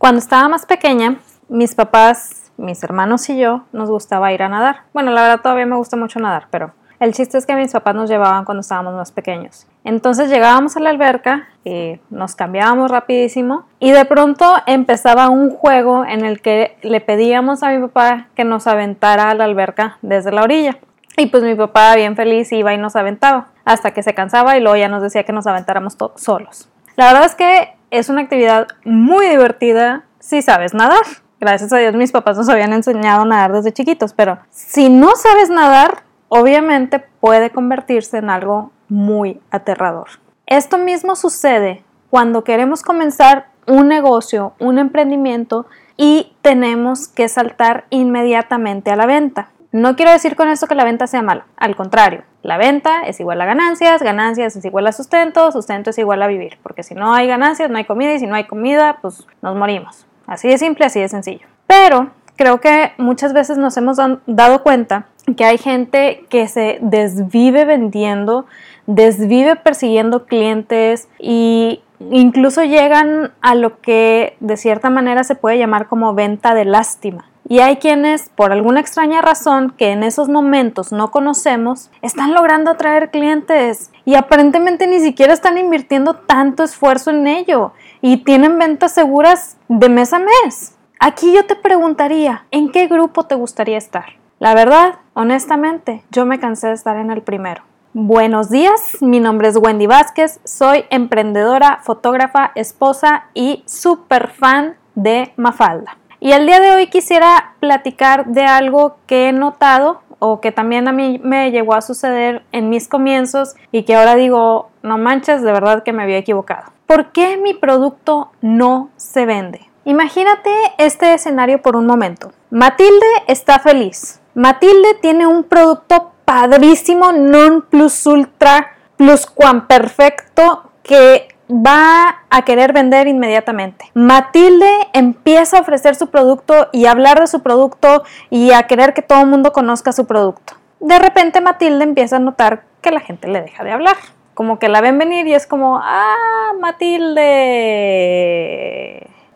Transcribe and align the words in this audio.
Cuando 0.00 0.20
estaba 0.20 0.48
más 0.48 0.64
pequeña, 0.64 1.16
mis 1.50 1.74
papás, 1.74 2.50
mis 2.56 2.82
hermanos 2.82 3.28
y 3.28 3.36
yo 3.36 3.64
nos 3.70 3.90
gustaba 3.90 4.32
ir 4.32 4.42
a 4.42 4.48
nadar. 4.48 4.84
Bueno, 4.94 5.10
la 5.10 5.20
verdad 5.20 5.42
todavía 5.42 5.66
me 5.66 5.76
gusta 5.76 5.94
mucho 5.98 6.18
nadar, 6.18 6.46
pero 6.50 6.72
el 7.00 7.12
chiste 7.12 7.36
es 7.36 7.44
que 7.44 7.54
mis 7.54 7.70
papás 7.70 7.94
nos 7.94 8.08
llevaban 8.08 8.46
cuando 8.46 8.62
estábamos 8.62 8.94
más 8.94 9.12
pequeños. 9.12 9.66
Entonces 9.84 10.30
llegábamos 10.30 10.74
a 10.78 10.80
la 10.80 10.88
alberca, 10.88 11.48
y 11.66 12.00
nos 12.08 12.34
cambiábamos 12.34 12.90
rapidísimo 12.90 13.66
y 13.78 13.90
de 13.90 14.06
pronto 14.06 14.54
empezaba 14.64 15.28
un 15.28 15.50
juego 15.50 16.06
en 16.06 16.24
el 16.24 16.40
que 16.40 16.78
le 16.80 17.02
pedíamos 17.02 17.62
a 17.62 17.68
mi 17.68 17.86
papá 17.86 18.28
que 18.34 18.44
nos 18.44 18.66
aventara 18.66 19.28
a 19.28 19.34
la 19.34 19.44
alberca 19.44 19.98
desde 20.00 20.32
la 20.32 20.44
orilla. 20.44 20.78
Y 21.18 21.26
pues 21.26 21.42
mi 21.42 21.54
papá 21.56 21.94
bien 21.96 22.16
feliz 22.16 22.50
iba 22.52 22.72
y 22.72 22.78
nos 22.78 22.96
aventaba 22.96 23.48
hasta 23.66 23.90
que 23.90 24.02
se 24.02 24.14
cansaba 24.14 24.56
y 24.56 24.62
luego 24.62 24.78
ya 24.78 24.88
nos 24.88 25.02
decía 25.02 25.24
que 25.24 25.34
nos 25.34 25.46
aventáramos 25.46 25.98
solos. 26.16 26.70
La 26.96 27.04
verdad 27.04 27.26
es 27.26 27.34
que 27.34 27.79
es 27.90 28.08
una 28.08 28.22
actividad 28.22 28.68
muy 28.84 29.26
divertida 29.26 30.04
si 30.18 30.42
sabes 30.42 30.74
nadar. 30.74 31.04
Gracias 31.40 31.72
a 31.72 31.78
Dios 31.78 31.94
mis 31.94 32.12
papás 32.12 32.36
nos 32.36 32.48
habían 32.48 32.72
enseñado 32.72 33.22
a 33.22 33.24
nadar 33.24 33.52
desde 33.52 33.72
chiquitos, 33.72 34.12
pero 34.12 34.38
si 34.50 34.90
no 34.90 35.16
sabes 35.16 35.48
nadar, 35.48 36.02
obviamente 36.28 36.98
puede 37.20 37.50
convertirse 37.50 38.18
en 38.18 38.30
algo 38.30 38.72
muy 38.88 39.40
aterrador. 39.50 40.08
Esto 40.46 40.78
mismo 40.78 41.16
sucede 41.16 41.84
cuando 42.10 42.44
queremos 42.44 42.82
comenzar 42.82 43.48
un 43.66 43.88
negocio, 43.88 44.52
un 44.58 44.78
emprendimiento 44.78 45.66
y 45.96 46.32
tenemos 46.42 47.08
que 47.08 47.28
saltar 47.28 47.84
inmediatamente 47.90 48.90
a 48.90 48.96
la 48.96 49.06
venta. 49.06 49.50
No 49.72 49.96
quiero 49.96 50.10
decir 50.10 50.34
con 50.34 50.48
esto 50.48 50.66
que 50.66 50.74
la 50.74 50.84
venta 50.84 51.06
sea 51.06 51.22
mala, 51.22 51.46
al 51.56 51.76
contrario, 51.76 52.24
la 52.42 52.56
venta 52.56 53.02
es 53.02 53.20
igual 53.20 53.40
a 53.40 53.46
ganancias, 53.46 54.02
ganancias 54.02 54.56
es 54.56 54.64
igual 54.64 54.86
a 54.86 54.92
sustento, 54.92 55.52
sustento 55.52 55.90
es 55.90 55.98
igual 55.98 56.22
a 56.22 56.26
vivir, 56.26 56.58
porque 56.62 56.82
si 56.82 56.94
no 56.94 57.14
hay 57.14 57.26
ganancias 57.26 57.70
no 57.70 57.78
hay 57.78 57.84
comida 57.84 58.14
y 58.14 58.18
si 58.18 58.26
no 58.26 58.34
hay 58.34 58.44
comida 58.44 58.98
pues 59.02 59.26
nos 59.42 59.56
morimos. 59.56 60.06
Así 60.26 60.48
de 60.48 60.58
simple, 60.58 60.86
así 60.86 61.00
de 61.00 61.08
sencillo. 61.08 61.46
Pero 61.66 62.10
creo 62.36 62.60
que 62.60 62.92
muchas 62.98 63.32
veces 63.32 63.58
nos 63.58 63.76
hemos 63.76 63.98
dado 64.26 64.62
cuenta 64.62 65.06
que 65.36 65.44
hay 65.44 65.58
gente 65.58 66.24
que 66.28 66.48
se 66.48 66.78
desvive 66.80 67.64
vendiendo, 67.64 68.46
desvive 68.86 69.56
persiguiendo 69.56 70.26
clientes 70.26 71.08
y 71.18 71.82
incluso 72.10 72.62
llegan 72.64 73.32
a 73.40 73.54
lo 73.54 73.80
que 73.80 74.36
de 74.40 74.56
cierta 74.56 74.88
manera 74.88 75.24
se 75.24 75.34
puede 75.34 75.58
llamar 75.58 75.88
como 75.88 76.14
venta 76.14 76.54
de 76.54 76.64
lástima. 76.64 77.26
Y 77.50 77.58
hay 77.58 77.78
quienes, 77.78 78.28
por 78.28 78.52
alguna 78.52 78.78
extraña 78.78 79.22
razón 79.22 79.74
que 79.76 79.90
en 79.90 80.04
esos 80.04 80.28
momentos 80.28 80.92
no 80.92 81.10
conocemos, 81.10 81.90
están 82.00 82.32
logrando 82.32 82.70
atraer 82.70 83.10
clientes 83.10 83.90
y 84.04 84.14
aparentemente 84.14 84.86
ni 84.86 85.00
siquiera 85.00 85.32
están 85.32 85.58
invirtiendo 85.58 86.14
tanto 86.14 86.62
esfuerzo 86.62 87.10
en 87.10 87.26
ello 87.26 87.72
y 88.02 88.18
tienen 88.18 88.56
ventas 88.56 88.92
seguras 88.92 89.56
de 89.66 89.88
mes 89.88 90.12
a 90.12 90.20
mes. 90.20 90.76
Aquí 91.00 91.32
yo 91.34 91.44
te 91.44 91.56
preguntaría, 91.56 92.46
¿en 92.52 92.70
qué 92.70 92.86
grupo 92.86 93.24
te 93.24 93.34
gustaría 93.34 93.78
estar? 93.78 94.04
La 94.38 94.54
verdad, 94.54 95.00
honestamente, 95.14 96.04
yo 96.12 96.26
me 96.26 96.38
cansé 96.38 96.68
de 96.68 96.74
estar 96.74 96.98
en 96.98 97.10
el 97.10 97.22
primero. 97.22 97.64
Buenos 97.94 98.50
días, 98.50 98.98
mi 99.00 99.18
nombre 99.18 99.48
es 99.48 99.56
Wendy 99.56 99.88
Vázquez, 99.88 100.38
soy 100.44 100.84
emprendedora, 100.90 101.80
fotógrafa, 101.82 102.52
esposa 102.54 103.24
y 103.34 103.64
super 103.66 104.28
fan 104.28 104.76
de 104.94 105.32
Mafalda. 105.36 105.99
Y 106.20 106.32
el 106.32 106.46
día 106.46 106.60
de 106.60 106.72
hoy 106.72 106.88
quisiera 106.88 107.54
platicar 107.60 108.26
de 108.26 108.42
algo 108.44 108.98
que 109.06 109.28
he 109.28 109.32
notado 109.32 110.02
o 110.18 110.42
que 110.42 110.52
también 110.52 110.86
a 110.86 110.92
mí 110.92 111.18
me 111.24 111.50
llegó 111.50 111.72
a 111.72 111.80
suceder 111.80 112.42
en 112.52 112.68
mis 112.68 112.88
comienzos 112.88 113.54
y 113.72 113.84
que 113.84 113.96
ahora 113.96 114.16
digo, 114.16 114.68
no 114.82 114.98
manches, 114.98 115.40
de 115.40 115.50
verdad 115.50 115.82
que 115.82 115.94
me 115.94 116.02
había 116.02 116.18
equivocado. 116.18 116.72
¿Por 116.84 117.12
qué 117.12 117.38
mi 117.38 117.54
producto 117.54 118.30
no 118.42 118.90
se 118.96 119.24
vende? 119.24 119.62
Imagínate 119.86 120.50
este 120.76 121.14
escenario 121.14 121.62
por 121.62 121.74
un 121.74 121.86
momento. 121.86 122.32
Matilde 122.50 123.06
está 123.26 123.58
feliz, 123.58 124.20
Matilde 124.34 124.94
tiene 125.00 125.26
un 125.26 125.44
producto 125.44 126.12
padrísimo, 126.24 127.12
non 127.12 127.66
plus 127.66 128.06
ultra, 128.06 128.76
plus 128.96 129.26
cuan 129.26 129.66
perfecto 129.66 130.70
que 130.82 131.29
va 131.50 132.22
a 132.30 132.42
querer 132.42 132.72
vender 132.72 133.06
inmediatamente. 133.08 133.90
Matilde 133.94 134.70
empieza 134.92 135.58
a 135.58 135.60
ofrecer 135.60 135.94
su 135.94 136.08
producto 136.10 136.68
y 136.72 136.86
a 136.86 136.92
hablar 136.92 137.20
de 137.20 137.26
su 137.26 137.42
producto 137.42 138.04
y 138.30 138.52
a 138.52 138.62
querer 138.64 138.94
que 138.94 139.02
todo 139.02 139.20
el 139.20 139.26
mundo 139.26 139.52
conozca 139.52 139.92
su 139.92 140.06
producto. 140.06 140.54
De 140.80 140.98
repente 140.98 141.40
Matilde 141.40 141.84
empieza 141.84 142.16
a 142.16 142.20
notar 142.20 142.64
que 142.80 142.90
la 142.90 143.00
gente 143.00 143.28
le 143.28 143.42
deja 143.42 143.64
de 143.64 143.72
hablar. 143.72 143.96
Como 144.34 144.58
que 144.58 144.68
la 144.68 144.80
ven 144.80 144.96
venir 144.98 145.26
y 145.26 145.34
es 145.34 145.46
como, 145.46 145.78
ah, 145.82 146.52
Matilde. 146.58 147.20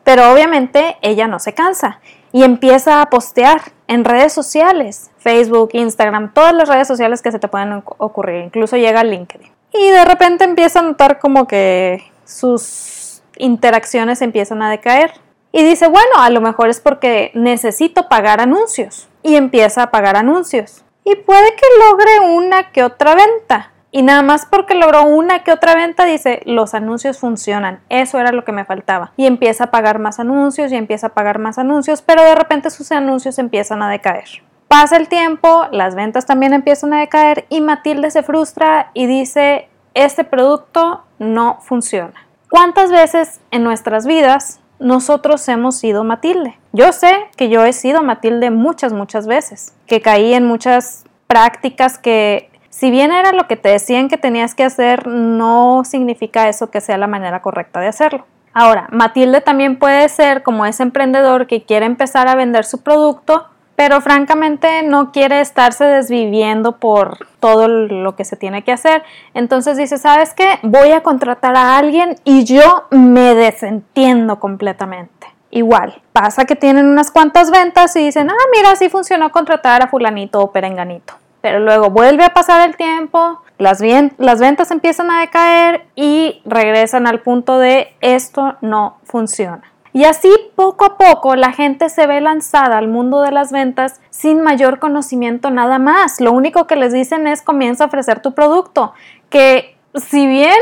Pero 0.02 0.32
obviamente 0.32 0.96
ella 1.02 1.26
no 1.26 1.38
se 1.38 1.52
cansa 1.52 2.00
y 2.32 2.42
empieza 2.42 3.00
a 3.00 3.06
postear 3.10 3.60
en 3.86 4.04
redes 4.04 4.32
sociales, 4.32 5.10
Facebook, 5.18 5.70
Instagram, 5.72 6.32
todas 6.32 6.52
las 6.52 6.68
redes 6.68 6.88
sociales 6.88 7.22
que 7.22 7.30
se 7.30 7.38
te 7.38 7.48
pueden 7.48 7.82
ocurrir, 7.98 8.44
incluso 8.44 8.76
llega 8.76 9.00
a 9.00 9.04
LinkedIn. 9.04 9.52
Y 9.74 9.90
de 9.90 10.04
repente 10.04 10.44
empieza 10.44 10.78
a 10.78 10.82
notar 10.82 11.18
como 11.18 11.48
que 11.48 12.04
sus 12.24 13.22
interacciones 13.36 14.22
empiezan 14.22 14.62
a 14.62 14.70
decaer. 14.70 15.12
Y 15.50 15.64
dice, 15.64 15.88
bueno, 15.88 16.12
a 16.18 16.30
lo 16.30 16.40
mejor 16.40 16.68
es 16.68 16.80
porque 16.80 17.32
necesito 17.34 18.08
pagar 18.08 18.40
anuncios. 18.40 19.08
Y 19.22 19.36
empieza 19.36 19.82
a 19.82 19.90
pagar 19.90 20.16
anuncios. 20.16 20.84
Y 21.04 21.16
puede 21.16 21.54
que 21.54 21.66
logre 21.78 22.34
una 22.36 22.70
que 22.70 22.84
otra 22.84 23.14
venta. 23.14 23.72
Y 23.90 24.02
nada 24.02 24.22
más 24.22 24.46
porque 24.46 24.74
logró 24.74 25.04
una 25.04 25.44
que 25.44 25.52
otra 25.52 25.76
venta, 25.76 26.04
dice, 26.04 26.40
los 26.44 26.74
anuncios 26.74 27.18
funcionan. 27.18 27.80
Eso 27.88 28.18
era 28.18 28.32
lo 28.32 28.44
que 28.44 28.52
me 28.52 28.64
faltaba. 28.64 29.12
Y 29.16 29.26
empieza 29.26 29.64
a 29.64 29.70
pagar 29.70 29.98
más 29.98 30.18
anuncios 30.18 30.72
y 30.72 30.76
empieza 30.76 31.08
a 31.08 31.14
pagar 31.14 31.38
más 31.38 31.58
anuncios, 31.58 32.02
pero 32.02 32.24
de 32.24 32.34
repente 32.34 32.70
sus 32.70 32.90
anuncios 32.90 33.38
empiezan 33.38 33.82
a 33.82 33.90
decaer. 33.90 34.42
Pasa 34.76 34.96
el 34.96 35.06
tiempo, 35.06 35.68
las 35.70 35.94
ventas 35.94 36.26
también 36.26 36.52
empiezan 36.52 36.92
a 36.94 36.98
decaer 36.98 37.46
y 37.48 37.60
Matilde 37.60 38.10
se 38.10 38.24
frustra 38.24 38.90
y 38.92 39.06
dice, 39.06 39.68
este 39.94 40.24
producto 40.24 41.04
no 41.20 41.60
funciona. 41.60 42.26
¿Cuántas 42.50 42.90
veces 42.90 43.40
en 43.52 43.62
nuestras 43.62 44.04
vidas 44.04 44.58
nosotros 44.80 45.46
hemos 45.46 45.76
sido 45.76 46.02
Matilde? 46.02 46.58
Yo 46.72 46.90
sé 46.90 47.28
que 47.36 47.48
yo 47.48 47.64
he 47.64 47.72
sido 47.72 48.02
Matilde 48.02 48.50
muchas, 48.50 48.92
muchas 48.92 49.28
veces, 49.28 49.72
que 49.86 50.02
caí 50.02 50.34
en 50.34 50.44
muchas 50.44 51.04
prácticas 51.28 51.96
que 51.96 52.50
si 52.68 52.90
bien 52.90 53.12
era 53.12 53.30
lo 53.30 53.46
que 53.46 53.54
te 53.54 53.68
decían 53.68 54.08
que 54.08 54.18
tenías 54.18 54.56
que 54.56 54.64
hacer, 54.64 55.06
no 55.06 55.82
significa 55.84 56.48
eso 56.48 56.72
que 56.72 56.80
sea 56.80 56.98
la 56.98 57.06
manera 57.06 57.42
correcta 57.42 57.78
de 57.78 57.86
hacerlo. 57.86 58.26
Ahora, 58.52 58.88
Matilde 58.90 59.40
también 59.40 59.78
puede 59.78 60.08
ser 60.08 60.42
como 60.42 60.66
ese 60.66 60.82
emprendedor 60.82 61.46
que 61.46 61.62
quiere 61.62 61.86
empezar 61.86 62.26
a 62.26 62.34
vender 62.34 62.64
su 62.64 62.82
producto, 62.82 63.46
pero 63.76 64.00
francamente 64.00 64.82
no 64.82 65.12
quiere 65.12 65.40
estarse 65.40 65.84
desviviendo 65.84 66.76
por 66.76 67.26
todo 67.40 67.68
lo 67.68 68.16
que 68.16 68.24
se 68.24 68.36
tiene 68.36 68.62
que 68.62 68.72
hacer. 68.72 69.02
Entonces 69.34 69.76
dice, 69.76 69.98
¿sabes 69.98 70.34
qué? 70.34 70.58
Voy 70.62 70.92
a 70.92 71.02
contratar 71.02 71.56
a 71.56 71.76
alguien 71.76 72.16
y 72.24 72.44
yo 72.44 72.84
me 72.90 73.34
desentiendo 73.34 74.40
completamente. 74.40 75.26
Igual, 75.50 76.02
pasa 76.12 76.44
que 76.44 76.56
tienen 76.56 76.86
unas 76.86 77.10
cuantas 77.10 77.50
ventas 77.50 77.94
y 77.96 78.04
dicen, 78.04 78.30
ah, 78.30 78.46
mira, 78.52 78.74
sí 78.76 78.88
funcionó 78.88 79.30
contratar 79.30 79.82
a 79.82 79.88
fulanito 79.88 80.40
o 80.40 80.50
perenganito 80.50 81.14
pero 81.44 81.60
luego 81.60 81.90
vuelve 81.90 82.24
a 82.24 82.32
pasar 82.32 82.66
el 82.66 82.74
tiempo, 82.74 83.42
las, 83.58 83.82
las 84.16 84.40
ventas 84.40 84.70
empiezan 84.70 85.10
a 85.10 85.20
decaer 85.20 85.84
y 85.94 86.40
regresan 86.46 87.06
al 87.06 87.20
punto 87.20 87.58
de 87.58 87.94
esto 88.00 88.56
no 88.62 88.96
funciona. 89.04 89.73
Y 89.94 90.06
así 90.06 90.28
poco 90.56 90.84
a 90.84 90.98
poco 90.98 91.36
la 91.36 91.52
gente 91.52 91.88
se 91.88 92.08
ve 92.08 92.20
lanzada 92.20 92.78
al 92.78 92.88
mundo 92.88 93.22
de 93.22 93.30
las 93.30 93.52
ventas 93.52 94.00
sin 94.10 94.40
mayor 94.40 94.80
conocimiento 94.80 95.50
nada 95.50 95.78
más. 95.78 96.20
Lo 96.20 96.32
único 96.32 96.66
que 96.66 96.74
les 96.74 96.92
dicen 96.92 97.28
es 97.28 97.42
comienza 97.42 97.84
a 97.84 97.86
ofrecer 97.86 98.18
tu 98.18 98.34
producto, 98.34 98.92
que 99.30 99.76
si 99.94 100.26
bien 100.26 100.58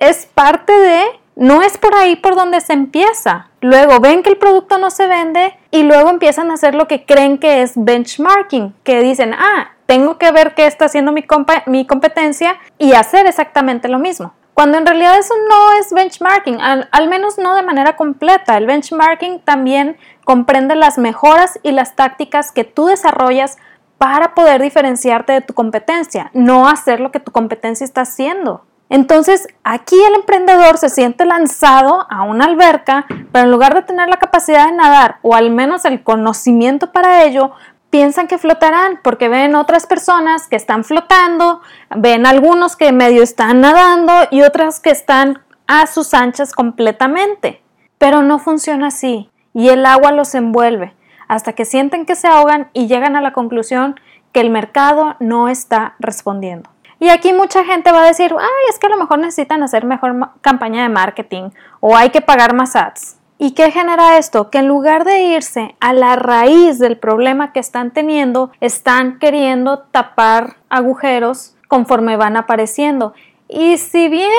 es 0.00 0.26
parte 0.26 0.74
de, 0.74 1.02
no 1.34 1.62
es 1.62 1.78
por 1.78 1.94
ahí 1.94 2.16
por 2.16 2.36
donde 2.36 2.60
se 2.60 2.74
empieza. 2.74 3.48
Luego 3.62 4.00
ven 4.00 4.22
que 4.22 4.28
el 4.28 4.36
producto 4.36 4.76
no 4.76 4.90
se 4.90 5.06
vende 5.06 5.56
y 5.70 5.84
luego 5.84 6.10
empiezan 6.10 6.50
a 6.50 6.54
hacer 6.54 6.74
lo 6.74 6.86
que 6.86 7.06
creen 7.06 7.38
que 7.38 7.62
es 7.62 7.72
benchmarking, 7.76 8.74
que 8.84 9.00
dicen, 9.00 9.32
ah, 9.32 9.70
tengo 9.86 10.18
que 10.18 10.30
ver 10.30 10.54
qué 10.54 10.66
está 10.66 10.84
haciendo 10.84 11.10
mi, 11.10 11.24
mi 11.64 11.86
competencia 11.86 12.56
y 12.76 12.92
hacer 12.92 13.24
exactamente 13.24 13.88
lo 13.88 13.98
mismo. 13.98 14.34
Cuando 14.54 14.78
en 14.78 14.86
realidad 14.86 15.18
eso 15.18 15.34
no 15.48 15.72
es 15.80 15.92
benchmarking, 15.92 16.60
al, 16.60 17.08
menos 17.08 17.38
no 17.38 17.54
de 17.54 17.62
manera 17.62 17.96
completa. 17.96 18.56
El 18.56 18.66
benchmarking 18.66 19.40
también 19.40 19.96
comprende 20.24 20.76
las 20.76 20.96
mejoras 20.96 21.58
y 21.64 21.72
las 21.72 21.96
tácticas 21.96 22.52
que 22.52 22.62
tú 22.62 22.86
desarrollas 22.86 23.58
para 23.98 24.34
poder 24.34 24.62
diferenciarte 24.62 25.32
de 25.32 25.40
tu 25.40 25.54
competencia, 25.54 26.30
no 26.34 26.68
hacer 26.68 27.00
lo 27.00 27.10
que 27.10 27.20
tu 27.20 27.32
competencia 27.32 27.84
está 27.84 28.02
haciendo. 28.02 28.64
Entonces, 28.90 29.48
aquí 29.64 29.96
el 30.08 30.14
emprendedor 30.14 30.78
se 30.78 30.88
siente 30.88 31.24
lanzado 31.24 32.06
a 32.10 32.22
una 32.22 32.44
alberca, 32.44 33.06
pero 33.32 33.46
en 33.46 33.50
lugar 33.50 33.74
de 33.74 33.82
tener 33.82 34.08
la 34.08 34.18
capacidad 34.18 34.66
de 34.66 34.76
nadar 34.76 35.18
o 35.22 35.34
al 35.34 35.50
menos 35.50 35.84
el 35.84 36.02
conocimiento 36.02 36.92
para 36.92 37.24
ello, 37.24 37.52
piensan 37.94 38.26
que 38.26 38.38
flotarán 38.38 38.98
porque 39.04 39.28
ven 39.28 39.54
otras 39.54 39.86
personas 39.86 40.48
que 40.48 40.56
están 40.56 40.82
flotando, 40.82 41.60
ven 41.94 42.26
algunos 42.26 42.74
que 42.74 42.90
medio 42.90 43.22
están 43.22 43.60
nadando 43.60 44.12
y 44.32 44.42
otras 44.42 44.80
que 44.80 44.90
están 44.90 45.44
a 45.68 45.86
sus 45.86 46.12
anchas 46.12 46.52
completamente. 46.52 47.62
Pero 47.98 48.22
no 48.22 48.40
funciona 48.40 48.88
así. 48.88 49.30
y 49.52 49.68
el 49.68 49.86
agua 49.86 50.10
los 50.10 50.34
envuelve 50.34 50.92
hasta 51.28 51.52
que 51.52 51.64
sienten 51.64 52.04
que 52.04 52.16
se 52.16 52.26
ahogan 52.26 52.68
y 52.72 52.88
llegan 52.88 53.14
a 53.14 53.20
la 53.20 53.32
conclusión 53.32 53.94
que 54.32 54.40
el 54.40 54.50
mercado 54.50 55.14
no 55.20 55.48
está 55.48 55.94
respondiendo. 56.00 56.70
Y 56.98 57.10
aquí 57.10 57.32
mucha 57.32 57.64
gente 57.64 57.92
va 57.92 58.02
a 58.02 58.06
decir, 58.06 58.34
ay, 58.36 58.64
es 58.70 58.80
que 58.80 58.88
a 58.88 58.90
lo 58.90 58.98
mejor 58.98 59.20
necesitan 59.20 59.62
hacer 59.62 59.84
mejor 59.84 60.32
campaña 60.40 60.82
de 60.82 60.88
marketing 60.88 61.50
o 61.78 61.96
hay 61.96 62.10
que 62.10 62.20
pagar 62.20 62.54
más 62.54 62.74
ads. 62.74 63.20
¿Y 63.38 63.52
qué 63.52 63.70
genera 63.70 64.16
esto? 64.16 64.50
Que 64.50 64.58
en 64.58 64.68
lugar 64.68 65.04
de 65.04 65.22
irse 65.22 65.74
a 65.80 65.92
la 65.92 66.16
raíz 66.16 66.78
del 66.78 66.98
problema 66.98 67.52
que 67.52 67.60
están 67.60 67.92
teniendo, 67.92 68.52
están 68.60 69.18
queriendo 69.18 69.80
tapar 69.80 70.56
agujeros 70.68 71.56
conforme 71.68 72.16
van 72.16 72.36
apareciendo. 72.36 73.12
Y 73.48 73.78
si 73.78 74.08
bien 74.08 74.30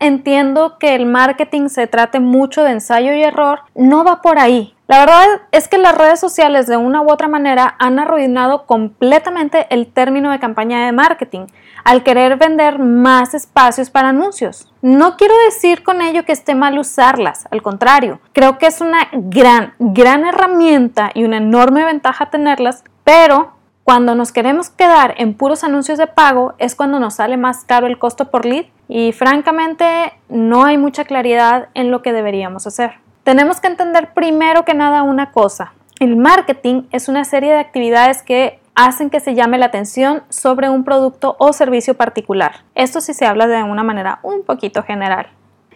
entiendo 0.00 0.78
que 0.78 0.94
el 0.96 1.06
marketing 1.06 1.68
se 1.68 1.86
trate 1.86 2.18
mucho 2.18 2.64
de 2.64 2.72
ensayo 2.72 3.14
y 3.14 3.22
error, 3.22 3.60
no 3.74 4.04
va 4.04 4.20
por 4.20 4.38
ahí. 4.38 4.74
La 4.92 4.98
verdad 4.98 5.40
es 5.52 5.68
que 5.68 5.78
las 5.78 5.96
redes 5.96 6.20
sociales 6.20 6.66
de 6.66 6.76
una 6.76 7.00
u 7.00 7.10
otra 7.10 7.26
manera 7.26 7.76
han 7.78 7.98
arruinado 7.98 8.66
completamente 8.66 9.66
el 9.70 9.90
término 9.90 10.30
de 10.30 10.38
campaña 10.38 10.84
de 10.84 10.92
marketing 10.92 11.46
al 11.82 12.02
querer 12.02 12.36
vender 12.36 12.78
más 12.78 13.32
espacios 13.32 13.88
para 13.88 14.10
anuncios. 14.10 14.70
No 14.82 15.16
quiero 15.16 15.34
decir 15.46 15.82
con 15.82 16.02
ello 16.02 16.26
que 16.26 16.32
esté 16.32 16.54
mal 16.54 16.78
usarlas, 16.78 17.46
al 17.50 17.62
contrario, 17.62 18.20
creo 18.34 18.58
que 18.58 18.66
es 18.66 18.82
una 18.82 19.08
gran, 19.12 19.72
gran 19.78 20.26
herramienta 20.26 21.10
y 21.14 21.24
una 21.24 21.38
enorme 21.38 21.86
ventaja 21.86 22.28
tenerlas, 22.28 22.84
pero 23.02 23.54
cuando 23.84 24.14
nos 24.14 24.30
queremos 24.30 24.68
quedar 24.68 25.14
en 25.16 25.32
puros 25.32 25.64
anuncios 25.64 25.96
de 25.96 26.06
pago 26.06 26.52
es 26.58 26.74
cuando 26.74 27.00
nos 27.00 27.14
sale 27.14 27.38
más 27.38 27.64
caro 27.64 27.86
el 27.86 27.98
costo 27.98 28.30
por 28.30 28.44
lead 28.44 28.66
y 28.88 29.12
francamente 29.12 30.12
no 30.28 30.64
hay 30.64 30.76
mucha 30.76 31.06
claridad 31.06 31.70
en 31.72 31.90
lo 31.90 32.02
que 32.02 32.12
deberíamos 32.12 32.66
hacer. 32.66 33.00
Tenemos 33.24 33.60
que 33.60 33.68
entender 33.68 34.14
primero 34.14 34.64
que 34.64 34.74
nada 34.74 35.02
una 35.04 35.30
cosa. 35.30 35.74
El 36.00 36.16
marketing 36.16 36.82
es 36.90 37.08
una 37.08 37.24
serie 37.24 37.52
de 37.52 37.60
actividades 37.60 38.22
que 38.22 38.58
hacen 38.74 39.10
que 39.10 39.20
se 39.20 39.34
llame 39.34 39.58
la 39.58 39.66
atención 39.66 40.24
sobre 40.28 40.68
un 40.68 40.82
producto 40.82 41.36
o 41.38 41.52
servicio 41.52 41.94
particular. 41.94 42.64
Esto 42.74 43.00
sí 43.00 43.14
se 43.14 43.26
habla 43.26 43.46
de 43.46 43.62
una 43.62 43.84
manera 43.84 44.18
un 44.22 44.42
poquito 44.42 44.82
general. 44.82 45.28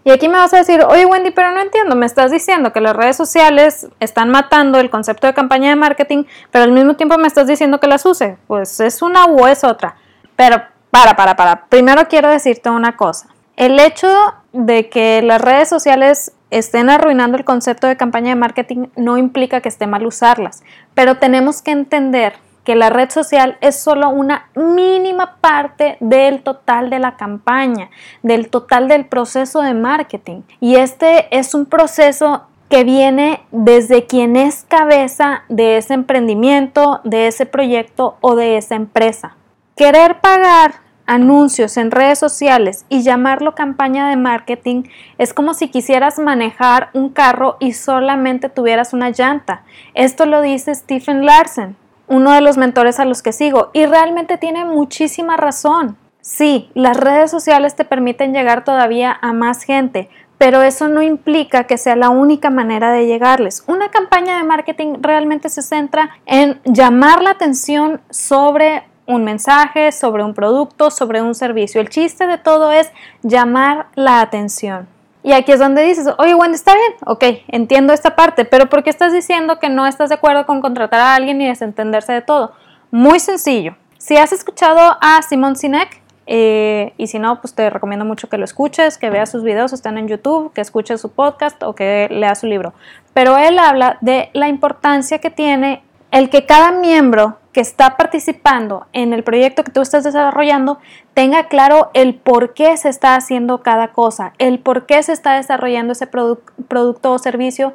Y 0.02 0.10
aquí 0.10 0.28
me 0.28 0.38
vas 0.38 0.54
a 0.54 0.58
decir, 0.58 0.82
oye 0.82 1.04
Wendy, 1.04 1.30
pero 1.30 1.52
no 1.52 1.60
entiendo, 1.60 1.94
me 1.94 2.06
estás 2.06 2.30
diciendo 2.30 2.72
que 2.72 2.80
las 2.80 2.96
redes 2.96 3.16
sociales 3.16 3.88
están 4.00 4.30
matando 4.30 4.78
el 4.80 4.90
concepto 4.90 5.26
de 5.26 5.34
campaña 5.34 5.68
de 5.68 5.76
marketing, 5.76 6.24
pero 6.50 6.64
al 6.64 6.72
mismo 6.72 6.94
tiempo 6.94 7.18
me 7.18 7.26
estás 7.26 7.46
diciendo 7.46 7.80
que 7.80 7.86
las 7.86 8.04
use. 8.06 8.38
Pues 8.46 8.80
es 8.80 9.02
una 9.02 9.26
o 9.26 9.46
es 9.46 9.62
otra. 9.62 9.96
Pero 10.34 10.62
para, 10.90 11.14
para, 11.14 11.36
para. 11.36 11.66
Primero 11.66 12.08
quiero 12.08 12.28
decirte 12.28 12.70
una 12.70 12.96
cosa. 12.96 13.28
El 13.56 13.78
hecho 13.80 14.08
de 14.52 14.88
que 14.88 15.22
las 15.22 15.40
redes 15.40 15.68
sociales 15.68 16.32
estén 16.50 16.90
arruinando 16.90 17.36
el 17.36 17.44
concepto 17.44 17.86
de 17.86 17.96
campaña 17.96 18.30
de 18.30 18.36
marketing 18.36 18.86
no 18.96 19.18
implica 19.18 19.60
que 19.60 19.68
esté 19.68 19.86
mal 19.86 20.06
usarlas, 20.06 20.62
pero 20.94 21.16
tenemos 21.16 21.62
que 21.62 21.72
entender 21.72 22.34
que 22.64 22.74
la 22.74 22.90
red 22.90 23.10
social 23.10 23.56
es 23.60 23.80
solo 23.80 24.10
una 24.10 24.50
mínima 24.56 25.36
parte 25.40 25.96
del 26.00 26.42
total 26.42 26.90
de 26.90 26.98
la 26.98 27.16
campaña, 27.16 27.90
del 28.24 28.48
total 28.50 28.88
del 28.88 29.06
proceso 29.06 29.62
de 29.62 29.72
marketing. 29.72 30.42
Y 30.58 30.74
este 30.74 31.28
es 31.30 31.54
un 31.54 31.66
proceso 31.66 32.48
que 32.68 32.82
viene 32.82 33.40
desde 33.52 34.06
quien 34.06 34.34
es 34.34 34.64
cabeza 34.66 35.44
de 35.48 35.76
ese 35.76 35.94
emprendimiento, 35.94 37.00
de 37.04 37.28
ese 37.28 37.46
proyecto 37.46 38.16
o 38.20 38.34
de 38.34 38.56
esa 38.56 38.74
empresa. 38.74 39.36
Querer 39.76 40.20
pagar 40.20 40.85
anuncios 41.06 41.76
en 41.76 41.90
redes 41.90 42.18
sociales 42.18 42.84
y 42.88 43.02
llamarlo 43.02 43.54
campaña 43.54 44.08
de 44.08 44.16
marketing 44.16 44.84
es 45.18 45.32
como 45.32 45.54
si 45.54 45.68
quisieras 45.68 46.18
manejar 46.18 46.90
un 46.92 47.08
carro 47.08 47.56
y 47.60 47.72
solamente 47.72 48.48
tuvieras 48.48 48.92
una 48.92 49.10
llanta. 49.10 49.62
Esto 49.94 50.26
lo 50.26 50.42
dice 50.42 50.74
Stephen 50.74 51.24
Larsen, 51.24 51.76
uno 52.08 52.32
de 52.32 52.40
los 52.40 52.56
mentores 52.56 53.00
a 53.00 53.04
los 53.04 53.22
que 53.22 53.32
sigo, 53.32 53.70
y 53.72 53.86
realmente 53.86 54.38
tiene 54.38 54.64
muchísima 54.64 55.36
razón. 55.36 55.96
Sí, 56.20 56.70
las 56.74 56.96
redes 56.96 57.30
sociales 57.30 57.76
te 57.76 57.84
permiten 57.84 58.32
llegar 58.32 58.64
todavía 58.64 59.16
a 59.22 59.32
más 59.32 59.62
gente, 59.62 60.10
pero 60.38 60.62
eso 60.62 60.88
no 60.88 61.02
implica 61.02 61.64
que 61.64 61.78
sea 61.78 61.96
la 61.96 62.10
única 62.10 62.50
manera 62.50 62.90
de 62.90 63.06
llegarles. 63.06 63.64
Una 63.66 63.90
campaña 63.90 64.36
de 64.36 64.44
marketing 64.44 64.94
realmente 65.00 65.48
se 65.48 65.62
centra 65.62 66.10
en 66.26 66.60
llamar 66.64 67.22
la 67.22 67.30
atención 67.30 68.00
sobre 68.10 68.84
un 69.06 69.24
mensaje, 69.24 69.92
sobre 69.92 70.24
un 70.24 70.34
producto, 70.34 70.90
sobre 70.90 71.22
un 71.22 71.34
servicio. 71.34 71.80
El 71.80 71.88
chiste 71.88 72.26
de 72.26 72.38
todo 72.38 72.72
es 72.72 72.90
llamar 73.22 73.86
la 73.94 74.20
atención. 74.20 74.88
Y 75.22 75.32
aquí 75.32 75.50
es 75.50 75.58
donde 75.58 75.82
dices, 75.82 76.06
oye 76.18 76.34
Wendy, 76.34 76.54
está 76.54 76.74
bien, 76.74 76.92
ok, 77.04 77.24
entiendo 77.48 77.92
esta 77.92 78.14
parte, 78.14 78.44
pero 78.44 78.66
¿por 78.66 78.84
qué 78.84 78.90
estás 78.90 79.12
diciendo 79.12 79.58
que 79.58 79.68
no 79.68 79.86
estás 79.86 80.10
de 80.10 80.14
acuerdo 80.14 80.46
con 80.46 80.60
contratar 80.60 81.00
a 81.00 81.14
alguien 81.16 81.40
y 81.40 81.48
desentenderse 81.48 82.12
de 82.12 82.22
todo? 82.22 82.52
Muy 82.92 83.18
sencillo. 83.18 83.74
Si 83.98 84.16
has 84.16 84.32
escuchado 84.32 84.96
a 85.00 85.20
Simon 85.22 85.56
Sinek, 85.56 86.00
eh, 86.28 86.92
y 86.96 87.06
si 87.06 87.18
no, 87.18 87.40
pues 87.40 87.54
te 87.54 87.70
recomiendo 87.70 88.04
mucho 88.04 88.28
que 88.28 88.38
lo 88.38 88.44
escuches, 88.44 88.98
que 88.98 89.10
veas 89.10 89.30
sus 89.30 89.42
videos, 89.42 89.72
están 89.72 89.96
en 89.98 90.08
YouTube, 90.08 90.52
que 90.52 90.60
escuches 90.60 91.00
su 91.00 91.10
podcast 91.10 91.60
o 91.62 91.74
que 91.74 92.08
leas 92.10 92.40
su 92.40 92.46
libro. 92.46 92.72
Pero 93.14 93.38
él 93.38 93.58
habla 93.58 93.98
de 94.00 94.30
la 94.32 94.48
importancia 94.48 95.18
que 95.18 95.30
tiene 95.30 95.82
el 96.10 96.30
que 96.30 96.46
cada 96.46 96.72
miembro 96.72 97.38
que 97.56 97.62
está 97.62 97.96
participando 97.96 98.86
en 98.92 99.14
el 99.14 99.24
proyecto 99.24 99.64
que 99.64 99.72
tú 99.72 99.80
estás 99.80 100.04
desarrollando 100.04 100.78
tenga 101.14 101.48
claro 101.48 101.90
el 101.94 102.14
por 102.14 102.52
qué 102.52 102.76
se 102.76 102.90
está 102.90 103.14
haciendo 103.14 103.62
cada 103.62 103.94
cosa, 103.94 104.34
el 104.36 104.58
por 104.58 104.84
qué 104.84 105.02
se 105.02 105.14
está 105.14 105.36
desarrollando 105.36 105.94
ese 105.94 106.06
producto 106.06 107.12
o 107.12 107.18
servicio, 107.18 107.72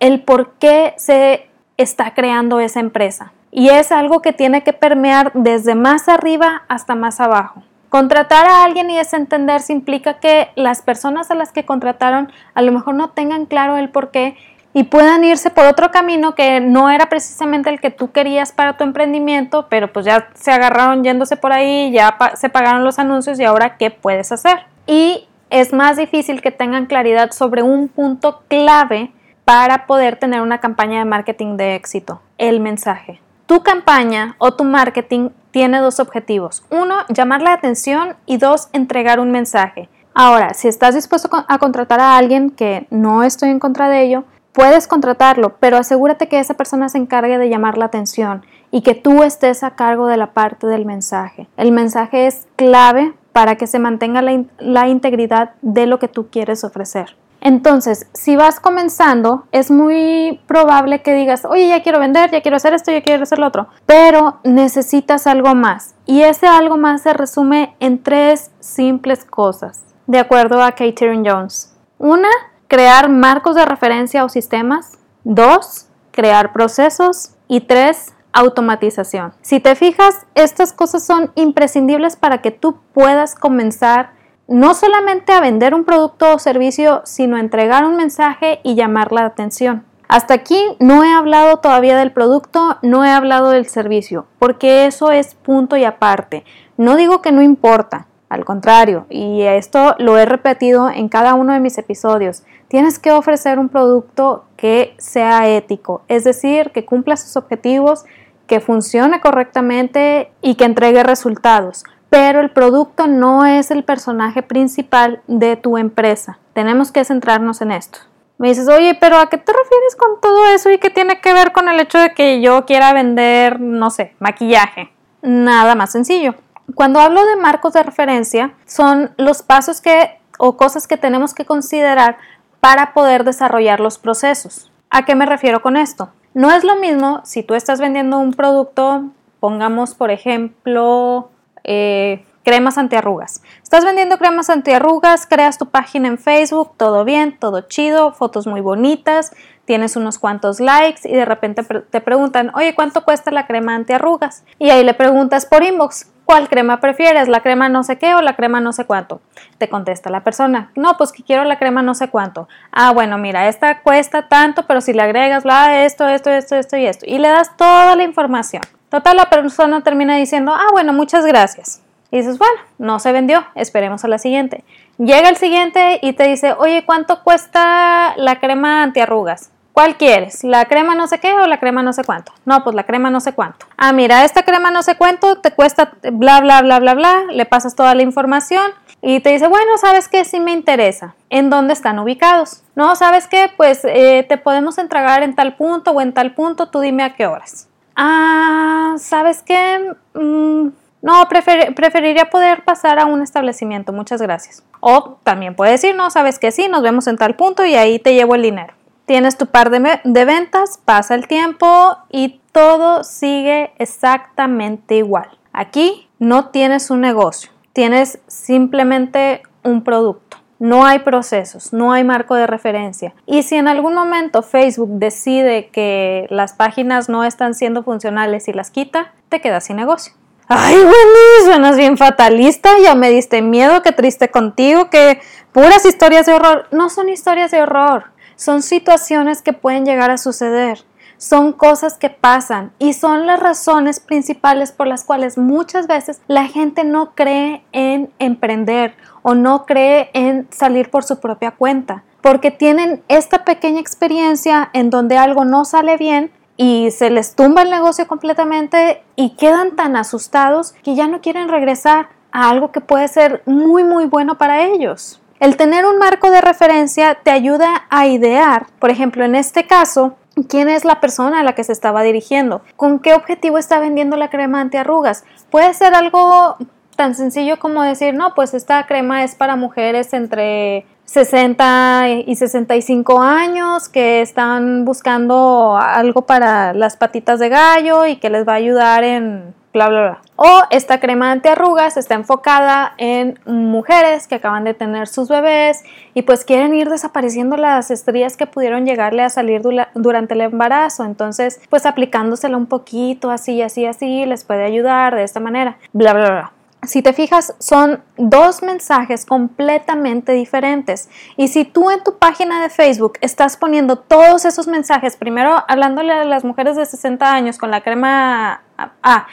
el 0.00 0.24
por 0.24 0.54
qué 0.54 0.94
se 0.96 1.48
está 1.76 2.12
creando 2.12 2.58
esa 2.58 2.80
empresa. 2.80 3.32
Y 3.52 3.68
es 3.68 3.92
algo 3.92 4.20
que 4.20 4.32
tiene 4.32 4.64
que 4.64 4.72
permear 4.72 5.30
desde 5.34 5.76
más 5.76 6.08
arriba 6.08 6.64
hasta 6.66 6.96
más 6.96 7.20
abajo. 7.20 7.62
Contratar 7.88 8.46
a 8.46 8.64
alguien 8.64 8.90
y 8.90 8.96
desentenderse 8.96 9.72
implica 9.72 10.18
que 10.18 10.48
las 10.56 10.82
personas 10.82 11.30
a 11.30 11.36
las 11.36 11.52
que 11.52 11.64
contrataron 11.64 12.32
a 12.54 12.62
lo 12.62 12.72
mejor 12.72 12.96
no 12.96 13.10
tengan 13.10 13.46
claro 13.46 13.76
el 13.76 13.90
por 13.90 14.10
qué 14.10 14.36
y 14.72 14.84
puedan 14.84 15.24
irse 15.24 15.50
por 15.50 15.66
otro 15.66 15.90
camino 15.90 16.34
que 16.34 16.60
no 16.60 16.90
era 16.90 17.08
precisamente 17.08 17.70
el 17.70 17.80
que 17.80 17.90
tú 17.90 18.12
querías 18.12 18.52
para 18.52 18.76
tu 18.76 18.84
emprendimiento, 18.84 19.66
pero 19.68 19.92
pues 19.92 20.06
ya 20.06 20.28
se 20.34 20.52
agarraron 20.52 21.02
yéndose 21.02 21.36
por 21.36 21.52
ahí, 21.52 21.90
ya 21.90 22.16
se 22.34 22.48
pagaron 22.48 22.84
los 22.84 22.98
anuncios 22.98 23.40
y 23.40 23.44
ahora 23.44 23.76
qué 23.76 23.90
puedes 23.90 24.30
hacer. 24.30 24.60
Y 24.86 25.26
es 25.50 25.72
más 25.72 25.96
difícil 25.96 26.40
que 26.40 26.52
tengan 26.52 26.86
claridad 26.86 27.32
sobre 27.32 27.62
un 27.62 27.88
punto 27.88 28.42
clave 28.48 29.12
para 29.44 29.86
poder 29.86 30.16
tener 30.16 30.42
una 30.42 30.58
campaña 30.58 31.00
de 31.00 31.04
marketing 31.04 31.56
de 31.56 31.74
éxito, 31.74 32.20
el 32.38 32.60
mensaje. 32.60 33.20
Tu 33.46 33.64
campaña 33.64 34.36
o 34.38 34.54
tu 34.54 34.62
marketing 34.62 35.30
tiene 35.50 35.80
dos 35.80 35.98
objetivos. 35.98 36.62
Uno, 36.70 36.98
llamar 37.08 37.42
la 37.42 37.52
atención 37.52 38.14
y 38.26 38.36
dos, 38.36 38.68
entregar 38.72 39.18
un 39.18 39.32
mensaje. 39.32 39.88
Ahora, 40.14 40.54
si 40.54 40.68
estás 40.68 40.94
dispuesto 40.94 41.28
a 41.32 41.58
contratar 41.58 41.98
a 41.98 42.16
alguien, 42.16 42.50
que 42.50 42.86
no 42.90 43.24
estoy 43.24 43.50
en 43.50 43.58
contra 43.58 43.88
de 43.88 44.02
ello, 44.02 44.24
Puedes 44.52 44.88
contratarlo, 44.88 45.56
pero 45.60 45.76
asegúrate 45.76 46.28
que 46.28 46.40
esa 46.40 46.54
persona 46.54 46.88
se 46.88 46.98
encargue 46.98 47.38
de 47.38 47.48
llamar 47.48 47.78
la 47.78 47.84
atención 47.84 48.44
y 48.72 48.82
que 48.82 48.94
tú 48.94 49.22
estés 49.22 49.62
a 49.62 49.76
cargo 49.76 50.06
de 50.06 50.16
la 50.16 50.32
parte 50.32 50.66
del 50.66 50.84
mensaje. 50.84 51.48
El 51.56 51.70
mensaje 51.70 52.26
es 52.26 52.46
clave 52.56 53.14
para 53.32 53.56
que 53.56 53.66
se 53.66 53.78
mantenga 53.78 54.22
la, 54.22 54.88
integridad 54.88 55.52
de 55.62 55.86
lo 55.86 55.98
que 55.98 56.08
tú 56.08 56.28
quieres 56.30 56.64
ofrecer. 56.64 57.16
Entonces, 57.40 58.06
si 58.12 58.36
vas 58.36 58.60
comenzando, 58.60 59.46
es 59.50 59.70
muy 59.70 60.40
probable 60.46 61.00
que 61.00 61.14
digas, 61.14 61.46
oye, 61.46 61.68
ya 61.68 61.82
quiero 61.82 61.98
vender, 61.98 62.30
ya 62.30 62.42
quiero 62.42 62.56
hacer 62.56 62.74
esto, 62.74 62.92
ya 62.92 63.02
quiero 63.02 63.22
hacer 63.22 63.38
lo 63.38 63.46
otro, 63.46 63.68
pero 63.86 64.40
necesitas 64.44 65.26
algo 65.26 65.54
más. 65.54 65.94
Y 66.04 66.22
ese 66.22 66.48
algo 66.48 66.76
más 66.76 67.02
se 67.02 67.14
resume 67.14 67.76
en 67.80 68.02
tres 68.02 68.50
simples 68.60 69.24
cosas, 69.24 69.84
de 70.06 70.18
acuerdo 70.18 70.62
a 70.62 70.72
Catherine 70.72 71.28
Jones. 71.28 71.74
Una, 71.96 72.28
crear 72.70 73.08
marcos 73.08 73.56
de 73.56 73.64
referencia 73.66 74.24
o 74.24 74.28
sistemas. 74.28 74.96
Dos, 75.24 75.88
crear 76.12 76.52
procesos. 76.52 77.32
Y 77.48 77.62
tres, 77.62 78.14
automatización. 78.32 79.32
Si 79.42 79.58
te 79.58 79.74
fijas, 79.74 80.24
estas 80.36 80.72
cosas 80.72 81.04
son 81.04 81.32
imprescindibles 81.34 82.14
para 82.14 82.42
que 82.42 82.52
tú 82.52 82.78
puedas 82.94 83.34
comenzar 83.34 84.12
no 84.46 84.74
solamente 84.74 85.32
a 85.32 85.40
vender 85.40 85.74
un 85.74 85.84
producto 85.84 86.32
o 86.32 86.38
servicio, 86.38 87.02
sino 87.04 87.36
a 87.36 87.40
entregar 87.40 87.84
un 87.84 87.96
mensaje 87.96 88.60
y 88.62 88.76
llamar 88.76 89.10
la 89.10 89.24
atención. 89.24 89.84
Hasta 90.06 90.34
aquí 90.34 90.60
no 90.78 91.02
he 91.02 91.12
hablado 91.12 91.56
todavía 91.56 91.96
del 91.96 92.12
producto, 92.12 92.78
no 92.82 93.04
he 93.04 93.10
hablado 93.10 93.50
del 93.50 93.66
servicio, 93.66 94.26
porque 94.38 94.86
eso 94.86 95.10
es 95.10 95.34
punto 95.34 95.76
y 95.76 95.84
aparte. 95.84 96.44
No 96.76 96.94
digo 96.94 97.20
que 97.20 97.32
no 97.32 97.42
importa, 97.42 98.06
al 98.30 98.44
contrario, 98.44 99.06
y 99.10 99.42
esto 99.42 99.96
lo 99.98 100.16
he 100.16 100.24
repetido 100.24 100.88
en 100.88 101.08
cada 101.08 101.34
uno 101.34 101.52
de 101.52 101.60
mis 101.60 101.76
episodios, 101.76 102.44
tienes 102.68 103.00
que 103.00 103.10
ofrecer 103.10 103.58
un 103.58 103.68
producto 103.68 104.44
que 104.56 104.94
sea 104.98 105.48
ético, 105.48 106.02
es 106.06 106.22
decir, 106.22 106.70
que 106.70 106.84
cumpla 106.84 107.16
sus 107.16 107.36
objetivos, 107.36 108.04
que 108.46 108.60
funcione 108.60 109.20
correctamente 109.20 110.30
y 110.40 110.54
que 110.54 110.64
entregue 110.64 111.02
resultados. 111.02 111.84
Pero 112.08 112.40
el 112.40 112.50
producto 112.50 113.08
no 113.08 113.46
es 113.46 113.70
el 113.70 113.84
personaje 113.84 114.42
principal 114.42 115.22
de 115.26 115.56
tu 115.56 115.76
empresa. 115.76 116.38
Tenemos 116.52 116.90
que 116.90 117.04
centrarnos 117.04 117.60
en 117.60 117.72
esto. 117.72 118.00
Me 118.38 118.48
dices, 118.48 118.68
oye, 118.68 118.96
pero 119.00 119.18
¿a 119.18 119.28
qué 119.28 119.38
te 119.38 119.52
refieres 119.52 119.96
con 119.96 120.20
todo 120.20 120.46
eso 120.54 120.70
y 120.70 120.78
qué 120.78 120.90
tiene 120.90 121.20
que 121.20 121.32
ver 121.32 121.52
con 121.52 121.68
el 121.68 121.78
hecho 121.78 121.98
de 121.98 122.14
que 122.14 122.40
yo 122.40 122.64
quiera 122.64 122.92
vender, 122.92 123.60
no 123.60 123.90
sé, 123.90 124.14
maquillaje? 124.18 124.90
Nada 125.22 125.74
más 125.74 125.92
sencillo. 125.92 126.34
Cuando 126.74 127.00
hablo 127.00 127.24
de 127.24 127.36
marcos 127.36 127.72
de 127.72 127.82
referencia, 127.82 128.54
son 128.66 129.12
los 129.16 129.42
pasos 129.42 129.80
que 129.80 130.18
o 130.38 130.56
cosas 130.56 130.86
que 130.86 130.96
tenemos 130.96 131.34
que 131.34 131.44
considerar 131.44 132.16
para 132.60 132.92
poder 132.92 133.24
desarrollar 133.24 133.80
los 133.80 133.98
procesos. 133.98 134.70
¿A 134.88 135.04
qué 135.04 135.14
me 135.14 135.26
refiero 135.26 135.62
con 135.62 135.76
esto? 135.76 136.10
No 136.34 136.50
es 136.50 136.64
lo 136.64 136.76
mismo 136.76 137.20
si 137.24 137.42
tú 137.42 137.54
estás 137.54 137.80
vendiendo 137.80 138.18
un 138.18 138.32
producto, 138.32 139.04
pongamos 139.38 139.94
por 139.94 140.10
ejemplo 140.10 141.30
eh, 141.64 142.24
cremas 142.44 142.78
antiarrugas. 142.78 143.42
Estás 143.62 143.84
vendiendo 143.84 144.18
cremas 144.18 144.50
antiarrugas, 144.50 145.26
creas 145.26 145.58
tu 145.58 145.66
página 145.66 146.08
en 146.08 146.18
Facebook, 146.18 146.72
todo 146.76 147.04
bien, 147.04 147.38
todo 147.38 147.62
chido, 147.62 148.12
fotos 148.12 148.46
muy 148.46 148.60
bonitas, 148.60 149.32
tienes 149.70 149.94
unos 149.94 150.18
cuantos 150.18 150.58
likes 150.58 151.08
y 151.08 151.14
de 151.14 151.24
repente 151.24 151.62
te 151.62 152.00
preguntan, 152.00 152.50
oye, 152.56 152.74
¿cuánto 152.74 153.04
cuesta 153.04 153.30
la 153.30 153.46
crema 153.46 153.76
antiarrugas? 153.76 154.42
Y 154.58 154.70
ahí 154.70 154.82
le 154.82 154.94
preguntas 154.94 155.46
por 155.46 155.62
inbox, 155.62 156.10
¿cuál 156.24 156.48
crema 156.48 156.80
prefieres? 156.80 157.28
¿La 157.28 157.40
crema 157.40 157.68
no 157.68 157.84
sé 157.84 157.96
qué 157.96 158.16
o 158.16 158.20
la 158.20 158.34
crema 158.34 158.60
no 158.60 158.72
sé 158.72 158.84
cuánto? 158.84 159.20
Te 159.58 159.68
contesta 159.68 160.10
la 160.10 160.24
persona, 160.24 160.72
no, 160.74 160.96
pues 160.96 161.12
que 161.12 161.22
quiero 161.22 161.44
la 161.44 161.56
crema 161.56 161.82
no 161.82 161.94
sé 161.94 162.08
cuánto. 162.08 162.48
Ah, 162.72 162.90
bueno, 162.90 163.16
mira, 163.16 163.46
esta 163.46 163.82
cuesta 163.82 164.26
tanto, 164.26 164.66
pero 164.66 164.80
si 164.80 164.92
le 164.92 165.02
agregas, 165.02 165.44
bla, 165.44 165.84
esto, 165.84 166.08
esto, 166.08 166.30
esto, 166.30 166.56
esto 166.56 166.76
y 166.76 166.86
esto. 166.86 167.06
Y 167.06 167.18
le 167.18 167.28
das 167.28 167.56
toda 167.56 167.94
la 167.94 168.02
información. 168.02 168.64
Total, 168.88 169.16
la 169.16 169.30
persona 169.30 169.84
termina 169.84 170.16
diciendo, 170.16 170.52
ah, 170.52 170.66
bueno, 170.72 170.92
muchas 170.92 171.24
gracias. 171.24 171.80
Y 172.10 172.16
dices, 172.16 172.38
bueno, 172.38 172.60
no 172.78 172.98
se 172.98 173.12
vendió, 173.12 173.46
esperemos 173.54 174.04
a 174.04 174.08
la 174.08 174.18
siguiente. 174.18 174.64
Llega 174.98 175.28
el 175.28 175.36
siguiente 175.36 176.00
y 176.02 176.14
te 176.14 176.24
dice, 176.26 176.54
oye, 176.58 176.84
¿cuánto 176.84 177.22
cuesta 177.22 178.14
la 178.16 178.40
crema 178.40 178.82
antiarrugas? 178.82 179.52
¿Cuál 179.72 179.96
quieres? 179.96 180.44
¿La 180.44 180.64
crema 180.66 180.94
no 180.94 181.06
sé 181.06 181.20
qué 181.20 181.32
o 181.32 181.46
la 181.46 181.60
crema 181.60 181.82
no 181.82 181.92
sé 181.92 182.04
cuánto? 182.04 182.32
No, 182.44 182.64
pues 182.64 182.74
la 182.74 182.84
crema 182.84 183.10
no 183.10 183.20
sé 183.20 183.32
cuánto. 183.32 183.66
Ah, 183.76 183.92
mira, 183.92 184.24
esta 184.24 184.42
crema 184.42 184.70
no 184.70 184.82
sé 184.82 184.96
cuánto 184.96 185.36
te 185.36 185.52
cuesta 185.52 185.92
bla, 186.12 186.40
bla, 186.40 186.60
bla, 186.62 186.80
bla, 186.80 186.94
bla. 186.94 187.22
Le 187.30 187.46
pasas 187.46 187.76
toda 187.76 187.94
la 187.94 188.02
información 188.02 188.72
y 189.02 189.20
te 189.20 189.30
dice, 189.30 189.46
bueno, 189.46 189.78
¿sabes 189.78 190.08
qué? 190.08 190.24
Sí 190.24 190.40
me 190.40 190.52
interesa. 190.52 191.14
¿En 191.30 191.50
dónde 191.50 191.72
están 191.72 191.98
ubicados? 191.98 192.62
No, 192.74 192.96
¿sabes 192.96 193.26
qué? 193.26 193.50
Pues 193.56 193.82
eh, 193.84 194.26
te 194.28 194.36
podemos 194.36 194.76
entregar 194.78 195.22
en 195.22 195.34
tal 195.34 195.56
punto 195.56 195.92
o 195.92 196.00
en 196.00 196.12
tal 196.12 196.34
punto, 196.34 196.68
tú 196.68 196.80
dime 196.80 197.02
a 197.02 197.14
qué 197.14 197.26
horas. 197.26 197.68
Ah, 197.96 198.94
¿sabes 198.98 199.42
qué? 199.42 199.94
Mm, 200.14 200.68
no, 201.02 201.28
preferiría 201.28 202.28
poder 202.28 202.64
pasar 202.64 202.98
a 202.98 203.06
un 203.06 203.22
establecimiento, 203.22 203.92
muchas 203.92 204.20
gracias. 204.20 204.62
O 204.80 205.18
también 205.22 205.54
puedes 205.54 205.80
decir, 205.80 205.96
no, 205.96 206.10
sabes 206.10 206.38
que 206.38 206.50
sí, 206.50 206.68
nos 206.68 206.82
vemos 206.82 207.06
en 207.06 207.16
tal 207.16 207.36
punto 207.36 207.64
y 207.64 207.74
ahí 207.74 207.98
te 207.98 208.14
llevo 208.14 208.34
el 208.34 208.42
dinero. 208.42 208.74
Tienes 209.10 209.36
tu 209.36 209.46
par 209.46 209.70
de, 209.70 210.24
ventas, 210.24 210.78
pasa 210.84 211.16
el 211.16 211.26
tiempo 211.26 211.98
y 212.12 212.40
todo 212.52 213.02
sigue 213.02 213.72
exactamente 213.76 214.94
igual. 214.94 215.28
Aquí 215.52 216.08
no 216.20 216.50
tienes 216.50 216.92
un 216.92 217.00
negocio, 217.00 217.50
tienes 217.72 218.20
simplemente 218.28 219.42
un 219.64 219.82
producto. 219.82 220.36
No 220.60 220.86
hay 220.86 221.00
procesos, 221.00 221.72
no 221.72 221.90
hay 221.90 222.04
marco 222.04 222.36
de 222.36 222.46
referencia. 222.46 223.12
Y 223.26 223.42
si 223.42 223.56
en 223.56 223.66
algún 223.66 223.94
momento 223.94 224.42
Facebook 224.42 224.90
decide 225.00 225.70
que 225.70 226.28
las 226.30 226.52
páginas 226.52 227.08
no 227.08 227.24
están 227.24 227.54
siendo 227.54 227.82
funcionales 227.82 228.46
y 228.46 228.52
las 228.52 228.70
quita, 228.70 229.12
te 229.28 229.40
quedas 229.40 229.64
sin 229.64 229.74
negocio. 229.74 230.12
Ay, 230.46 230.76
Wendy, 230.76 231.46
suenas 231.46 231.76
bien 231.76 231.96
fatalista, 231.96 232.70
ya 232.80 232.94
me 232.94 233.10
diste 233.10 233.42
miedo, 233.42 233.82
qué 233.82 233.90
triste 233.90 234.30
contigo, 234.30 234.88
que 234.88 235.20
puras 235.50 235.84
historias 235.84 236.26
de 236.26 236.34
horror. 236.34 236.68
No 236.70 236.90
son 236.90 237.08
historias 237.08 237.50
de 237.50 237.62
horror, 237.62 238.12
son 238.40 238.62
situaciones 238.62 239.42
que 239.42 239.52
pueden 239.52 239.84
llegar 239.84 240.10
a 240.10 240.16
suceder, 240.16 240.82
son 241.18 241.52
cosas 241.52 241.98
que 241.98 242.08
pasan 242.08 242.72
y 242.78 242.94
son 242.94 243.26
las 243.26 243.38
razones 243.38 244.00
principales 244.00 244.72
por 244.72 244.86
las 244.86 245.04
cuales 245.04 245.36
muchas 245.36 245.86
veces 245.86 246.22
la 246.26 246.46
gente 246.46 246.84
no 246.84 247.14
cree 247.14 247.62
en 247.72 248.10
emprender 248.18 248.96
o 249.20 249.34
no 249.34 249.66
cree 249.66 250.08
en 250.14 250.48
salir 250.50 250.88
por 250.88 251.04
su 251.04 251.20
propia 251.20 251.50
cuenta, 251.50 252.02
porque 252.22 252.50
tienen 252.50 253.02
esta 253.08 253.44
pequeña 253.44 253.78
experiencia 253.78 254.70
en 254.72 254.88
donde 254.88 255.18
algo 255.18 255.44
no 255.44 255.66
sale 255.66 255.98
bien 255.98 256.32
y 256.56 256.92
se 256.92 257.10
les 257.10 257.34
tumba 257.34 257.60
el 257.60 257.70
negocio 257.70 258.08
completamente 258.08 259.02
y 259.16 259.36
quedan 259.36 259.76
tan 259.76 259.96
asustados 259.96 260.72
que 260.82 260.94
ya 260.94 261.08
no 261.08 261.20
quieren 261.20 261.50
regresar 261.50 262.08
a 262.32 262.48
algo 262.48 262.72
que 262.72 262.80
puede 262.80 263.06
ser 263.08 263.42
muy 263.44 263.84
muy 263.84 264.06
bueno 264.06 264.38
para 264.38 264.64
ellos. 264.64 265.19
El 265.40 265.56
tener 265.56 265.86
un 265.86 265.96
marco 265.96 266.30
de 266.30 266.42
referencia 266.42 267.14
te 267.22 267.30
ayuda 267.30 267.86
a 267.88 268.06
idear, 268.06 268.66
por 268.78 268.90
ejemplo, 268.90 269.24
en 269.24 269.34
este 269.34 269.66
caso, 269.66 270.16
quién 270.50 270.68
es 270.68 270.84
la 270.84 271.00
persona 271.00 271.40
a 271.40 271.42
la 271.42 271.54
que 271.54 271.64
se 271.64 271.72
estaba 271.72 272.02
dirigiendo, 272.02 272.60
con 272.76 272.98
qué 272.98 273.14
objetivo 273.14 273.56
está 273.56 273.80
vendiendo 273.80 274.18
la 274.18 274.28
crema 274.28 274.60
antiarrugas. 274.60 275.24
Puede 275.50 275.72
ser 275.72 275.94
algo 275.94 276.58
tan 276.94 277.14
sencillo 277.14 277.58
como 277.58 277.82
decir, 277.82 278.12
no, 278.12 278.34
pues 278.34 278.52
esta 278.52 278.86
crema 278.86 279.24
es 279.24 279.34
para 279.34 279.56
mujeres 279.56 280.12
entre 280.12 280.84
60 281.06 282.08
y 282.26 282.36
65 282.36 283.22
años 283.22 283.88
que 283.88 284.20
están 284.20 284.84
buscando 284.84 285.78
algo 285.80 286.26
para 286.26 286.74
las 286.74 286.98
patitas 286.98 287.38
de 287.38 287.48
gallo 287.48 288.04
y 288.04 288.16
que 288.16 288.28
les 288.28 288.46
va 288.46 288.52
a 288.52 288.56
ayudar 288.56 289.04
en 289.04 289.54
bla 289.72 289.88
bla 289.88 290.00
bla. 290.00 290.20
O 290.36 290.62
esta 290.70 291.00
crema 291.00 291.32
antiarrugas 291.32 291.96
está 291.96 292.14
enfocada 292.14 292.94
en 292.98 293.38
mujeres 293.46 294.26
que 294.26 294.36
acaban 294.36 294.64
de 294.64 294.74
tener 294.74 295.06
sus 295.08 295.28
bebés 295.28 295.82
y 296.14 296.22
pues 296.22 296.44
quieren 296.44 296.74
ir 296.74 296.88
desapareciendo 296.88 297.56
las 297.56 297.90
estrías 297.90 298.36
que 298.36 298.46
pudieron 298.46 298.86
llegarle 298.86 299.22
a 299.22 299.30
salir 299.30 299.62
durante 299.94 300.34
el 300.34 300.40
embarazo. 300.40 301.04
Entonces, 301.04 301.60
pues 301.68 301.86
aplicándosela 301.86 302.56
un 302.56 302.66
poquito 302.66 303.30
así, 303.30 303.62
así, 303.62 303.86
así, 303.86 304.24
les 304.26 304.44
puede 304.44 304.64
ayudar 304.64 305.14
de 305.14 305.24
esta 305.24 305.40
manera. 305.40 305.76
Bla 305.92 306.12
bla 306.14 306.30
bla 306.30 306.52
si 306.82 307.02
te 307.02 307.12
fijas, 307.12 307.54
son 307.58 308.02
dos 308.16 308.62
mensajes 308.62 309.26
completamente 309.26 310.32
diferentes. 310.32 311.10
Y 311.36 311.48
si 311.48 311.64
tú 311.64 311.90
en 311.90 312.02
tu 312.02 312.18
página 312.18 312.62
de 312.62 312.70
Facebook 312.70 313.14
estás 313.20 313.56
poniendo 313.56 313.96
todos 313.96 314.44
esos 314.44 314.66
mensajes, 314.66 315.16
primero 315.16 315.62
hablándole 315.68 316.12
a 316.12 316.24
las 316.24 316.44
mujeres 316.44 316.76
de 316.76 316.86
60 316.86 317.32
años 317.32 317.58
con 317.58 317.70
la 317.70 317.82
crema 317.82 318.62
A, 319.02 319.26